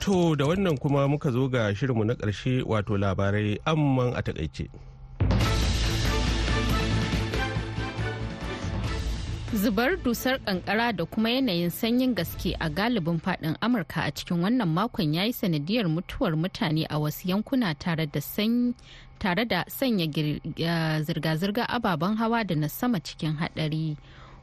To 0.00 0.36
da 0.36 0.46
wannan 0.46 0.78
kuma 0.78 1.08
muka 1.08 1.30
zo 1.30 1.48
ga 1.48 1.74
shirinmu 1.74 2.04
na 2.04 2.14
ƙarshe 2.14 2.62
wato 2.66 2.96
labarai 2.96 3.58
amman 3.66 4.14
a 4.16 4.22
taƙaice. 4.22 4.68
Zubar 9.54 9.96
dusar 10.04 10.38
kankara 10.44 10.92
da 10.92 11.04
kuma 11.04 11.30
yanayin 11.30 11.70
sanyin 11.70 12.14
gaske 12.14 12.54
a 12.60 12.68
galibin 12.70 13.18
faɗin 13.20 13.56
Amurka 13.60 14.02
a 14.06 14.10
cikin 14.12 14.42
wannan 14.42 14.68
makon 14.68 15.14
ya 15.14 15.22
yi 15.24 15.32
sanadiyar 15.32 15.88
mutuwar 15.88 16.36
mutane 16.36 16.86
a 16.90 16.98
wasu 16.98 17.28
yankuna 17.28 17.74
tare 17.78 18.06
da 18.06 18.20
tare 19.18 19.44
da 19.44 19.64
sanya 19.66 20.06
zirga-zirga 21.02 21.64
ababen 21.68 22.16
hawa 22.18 22.44
da 22.44 22.54
na 22.54 22.68
sama 22.68 23.00
cikin 23.00 23.36
hadari. 23.36 23.96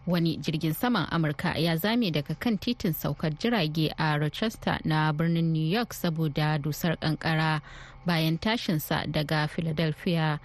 Wani 0.08 0.38
jirgin 0.38 0.74
saman 0.74 1.08
amurka 1.12 1.58
ya 1.58 1.76
zame 1.78 2.12
daga 2.12 2.36
kan 2.36 2.58
titin 2.58 2.94
saukar 2.94 3.32
jirage 3.38 3.90
a 3.98 4.18
rochester 4.20 4.80
na 4.84 5.12
birnin 5.14 5.52
new 5.54 5.66
york 5.68 5.94
saboda 5.94 6.58
dusar 6.62 6.98
kankara 6.98 7.62
bayan 8.06 8.38
tashinsa 8.38 9.08
daga 9.12 9.48
philadelphia. 9.50 10.40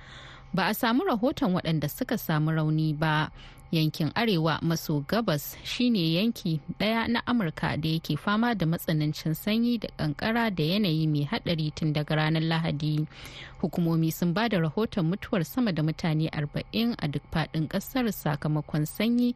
Ba 0.55 0.67
a 0.71 0.75
samu 0.75 1.05
rahoton 1.05 1.55
waɗanda 1.55 1.89
suka 1.91 2.17
samu 2.19 2.51
rauni 2.51 2.97
ba. 2.99 3.31
Yankin 3.73 4.11
arewa 4.15 4.59
maso 4.63 5.01
gabas 5.09 5.57
shine 5.65 6.13
yanki 6.15 6.61
ɗaya 6.79 7.09
na 7.09 7.27
amurka 7.27 7.77
da 7.77 7.89
yake 7.89 8.17
fama 8.17 8.55
da 8.55 8.67
matsanancin 8.67 9.35
sanyi 9.35 9.79
da 9.79 9.89
kankara 9.97 10.51
da 10.51 10.63
yanayi 10.65 11.07
mai 11.07 11.25
haɗari 11.25 11.75
tun 11.75 11.93
daga 11.93 12.15
ranar 12.17 12.43
lahadi 12.43 13.07
hukumomi 13.61 14.13
sun 14.13 14.35
ba 14.35 14.49
da 14.49 14.59
rahoton 14.59 15.07
mutuwar 15.07 15.45
sama 15.45 15.73
da 15.73 15.83
mutane 15.83 16.29
40 16.29 16.95
a 16.99 17.09
duk 17.09 17.23
faɗin 17.33 17.69
ƙasar 17.69 18.13
sakamakon 18.13 18.87
sanyi 18.87 19.35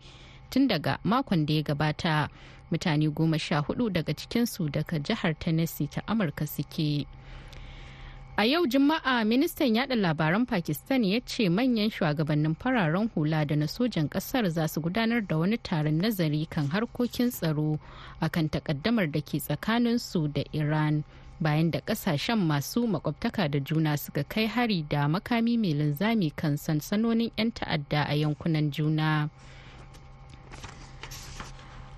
tun 0.51 0.69
daga 0.69 0.99
makon 1.05 1.47
da 1.47 1.55
ya 1.55 1.63
gabata 1.63 2.29
mutane 2.71 3.09
goma 3.11 3.39
sha 3.39 3.61
huɗu 3.61 3.91
daga 3.93 4.15
cikinsu 4.15 4.69
daga 4.71 4.99
jihar 4.99 5.39
tennessee 5.39 5.87
ta 5.87 6.03
amurka 6.07 6.47
suke. 6.47 7.07
A 8.37 8.45
yau 8.45 8.67
Juma'a 8.67 9.25
ministan 9.25 9.75
yada 9.77 9.95
labaran 9.95 10.45
Pakistan 10.47 11.05
ya 11.05 11.21
ce 11.27 11.49
manyan 11.49 11.91
shugabannin 11.91 12.57
fararen 12.59 13.09
hula 13.15 13.45
da 13.47 13.55
na 13.57 13.67
sojan 13.67 14.09
ƙasar 14.09 14.51
za 14.51 14.67
su 14.69 14.81
gudanar 14.81 15.21
da 15.27 15.39
wani 15.39 15.57
taron 15.57 16.01
nazari 16.03 16.47
kan 16.51 16.67
harkokin 16.69 17.31
tsaro 17.31 17.79
akan 18.21 18.49
takaddamar 18.51 19.07
da 19.13 19.21
ke 19.21 19.39
tsakanin 19.39 20.01
su 20.01 20.27
da 20.29 20.43
Iran. 20.53 21.05
Bayan 21.41 21.71
da 21.71 21.79
ƙasashen 21.81 22.39
masu 22.43 22.87
makwabtaka 22.89 23.49
da 23.51 23.61
juna 23.61 23.97
suka 23.97 24.25
kai 24.25 24.47
hari 24.47 24.83
da 24.83 25.07
makami 25.07 25.57
mai 25.57 25.71
linzami 25.73 26.35
kan 26.35 26.57
sansanonin 26.59 27.31
'yan 27.39 27.53
ta'adda 27.53 28.03
a 28.11 28.15
yankunan 28.19 28.73
juna. 28.73 29.31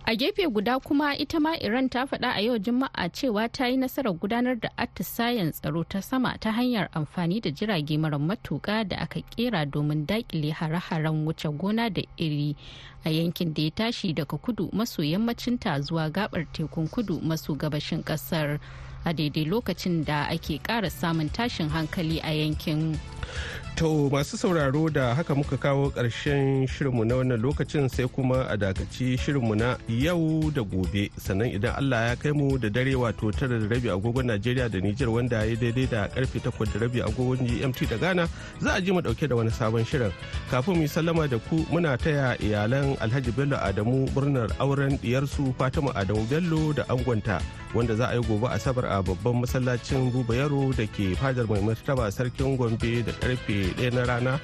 A 0.09 0.15
gefe 0.17 0.47
guda 0.49 0.79
kuma 0.81 1.17
ita 1.19 1.41
ma 1.41 1.57
iran 1.59 1.89
ta 1.89 2.07
faɗa 2.07 2.31
a 2.37 2.41
yau 2.41 2.59
juma'a 2.59 3.09
cewa 3.11 3.49
ta 3.51 3.67
yi 3.67 3.77
nasarar 3.77 4.15
gudanar 4.15 4.55
da 4.61 4.69
atisayen 4.79 5.51
tsaro 5.53 5.83
ta 5.85 6.01
sama 6.01 6.39
ta 6.39 6.53
hanyar 6.53 6.89
amfani 6.95 7.41
da 7.41 7.51
jirage 7.51 7.99
mara 7.99 8.19
matuƙa 8.19 8.87
da 8.89 8.97
aka 9.03 9.21
kera 9.35 9.67
domin 9.67 10.07
daƙile 10.07 10.53
hare-haren 10.55 11.27
wuce 11.27 11.51
gona 11.59 11.91
da 11.91 12.03
iri 12.17 12.55
a 13.05 13.11
yankin 13.11 13.53
da 13.55 13.63
ya 13.63 13.71
tashi 13.71 14.15
daga 14.15 14.39
kudu 14.39 14.71
maso 14.73 15.03
yammacinta 15.03 15.75
zuwa 15.83 16.07
gabar 16.11 16.47
tekun 16.55 16.87
kudu 16.89 17.21
maso 17.21 17.55
gabashin 17.59 18.03
ƙasar 18.05 18.61
a 19.05 19.13
daidai 19.13 19.45
lokacin 19.45 20.05
da 20.05 20.29
ake 20.31 20.63
ƙara 20.63 20.91
samun 20.91 21.29
tashin 21.31 21.69
hankali 21.69 22.21
a 22.23 22.31
yankin. 22.31 22.95
To 23.77 24.09
masu 24.11 24.37
sauraro 24.39 24.89
da 24.91 25.15
haka 25.15 25.35
muka 25.35 25.57
kawo 25.57 25.91
ƙarshen 25.93 26.65
shirinmu 26.67 27.05
na 27.05 27.15
wannan 27.21 27.37
lokacin 27.43 27.91
sai 27.93 28.09
kuma 28.09 28.47
a 28.49 28.57
dakaci 28.57 29.19
shirinmu 29.21 29.53
na 29.55 29.77
yau 29.87 30.49
da 30.51 30.63
gobe 30.65 31.11
sannan 31.21 31.53
idan 31.53 31.77
Allah 31.77 32.09
ya 32.09 32.15
kai 32.17 32.33
mu 32.33 32.57
da 32.57 32.71
dare 32.73 32.97
wato 32.97 33.29
tara 33.37 33.61
da 33.61 33.69
rabi 33.69 33.93
agogon 33.93 34.33
Najeriya 34.33 34.73
da 34.73 34.81
Nijar 34.81 35.13
wanda 35.13 35.45
ya 35.45 35.57
daidai 35.61 35.85
da 35.93 36.09
ƙarfe 36.09 36.41
takwas 36.41 36.73
da 36.73 36.81
rabi 36.81 37.01
agogon 37.05 37.45
GMT 37.45 37.85
da 37.91 37.97
Ghana 38.01 38.25
za 38.65 38.77
a 38.77 38.81
ji 38.81 38.93
mu 38.93 39.01
ɗauke 39.05 39.29
da 39.29 39.37
wani 39.37 39.51
sabon 39.51 39.85
shirin. 39.85 40.13
Kafin 40.51 40.81
mu 40.81 40.89
sallama 40.89 41.29
da 41.29 41.37
ku 41.37 41.57
muna 41.69 41.99
taya 42.01 42.33
iyalan 42.41 42.97
Alhaji 42.97 43.37
Bello 43.37 43.59
Adamu 43.61 44.09
murnar 44.17 44.49
auren 44.59 44.97
diyarsu 45.05 45.53
Fatima 45.59 45.93
Adamu 45.93 46.25
Bello 46.31 46.73
da 46.73 46.83
angonta 46.89 47.43
wanda 47.75 47.93
za 47.95 48.09
a 48.09 48.15
yi 48.17 48.23
gobe 48.25 48.49
asabar 48.49 48.89
a 48.89 49.03
babban 49.05 49.45
masallacin 49.45 50.09
Buba 50.11 50.33
Yaro 50.33 50.73
da 50.73 50.87
ke 50.89 51.13
fadar 51.13 51.45
mai 51.45 51.61
martaba 51.61 52.09
sarkin 52.09 52.57
Gombe 52.57 53.05
da 53.05 53.13
ƙarfe 53.21 53.66
ɗaya 53.75 53.93
na 53.95 54.03
rana. 54.05 54.41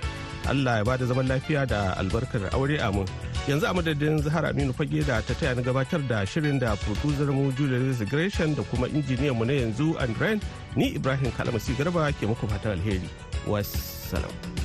Allah 0.48 0.78
ya 0.82 0.84
ba 0.84 0.96
da 0.98 1.06
zaman 1.06 1.26
lafiya 1.28 1.66
da 1.66 1.94
albarkar 1.98 2.50
aure 2.52 2.78
amin. 2.82 3.06
Yanzu 3.46 3.66
a 3.70 3.74
madadin 3.74 4.18
zahar 4.22 4.44
aminu 4.50 4.74
fage 4.74 5.06
da 5.06 5.20
ta 5.22 5.34
taya 5.34 5.54
na 5.54 5.62
gabatar 5.62 6.02
da 6.08 6.24
shirin 6.26 6.58
da 6.58 6.74
producer 6.76 7.30
mu 7.32 7.52
julius 7.52 8.02
gresham 8.10 8.54
da 8.54 8.62
kuma 8.62 8.88
injiniyan 8.88 9.36
mu 9.38 9.44
na 9.44 9.52
yanzu 9.52 9.94
andren 10.02 10.40
ni 10.76 10.94
ibrahim 10.98 11.30
kalamasi 11.38 11.74
garba 11.78 12.10
ke 12.12 12.26
muku 12.26 12.48
fatan 12.50 12.78
alheri. 12.78 13.06
Wassalam. 13.46 14.61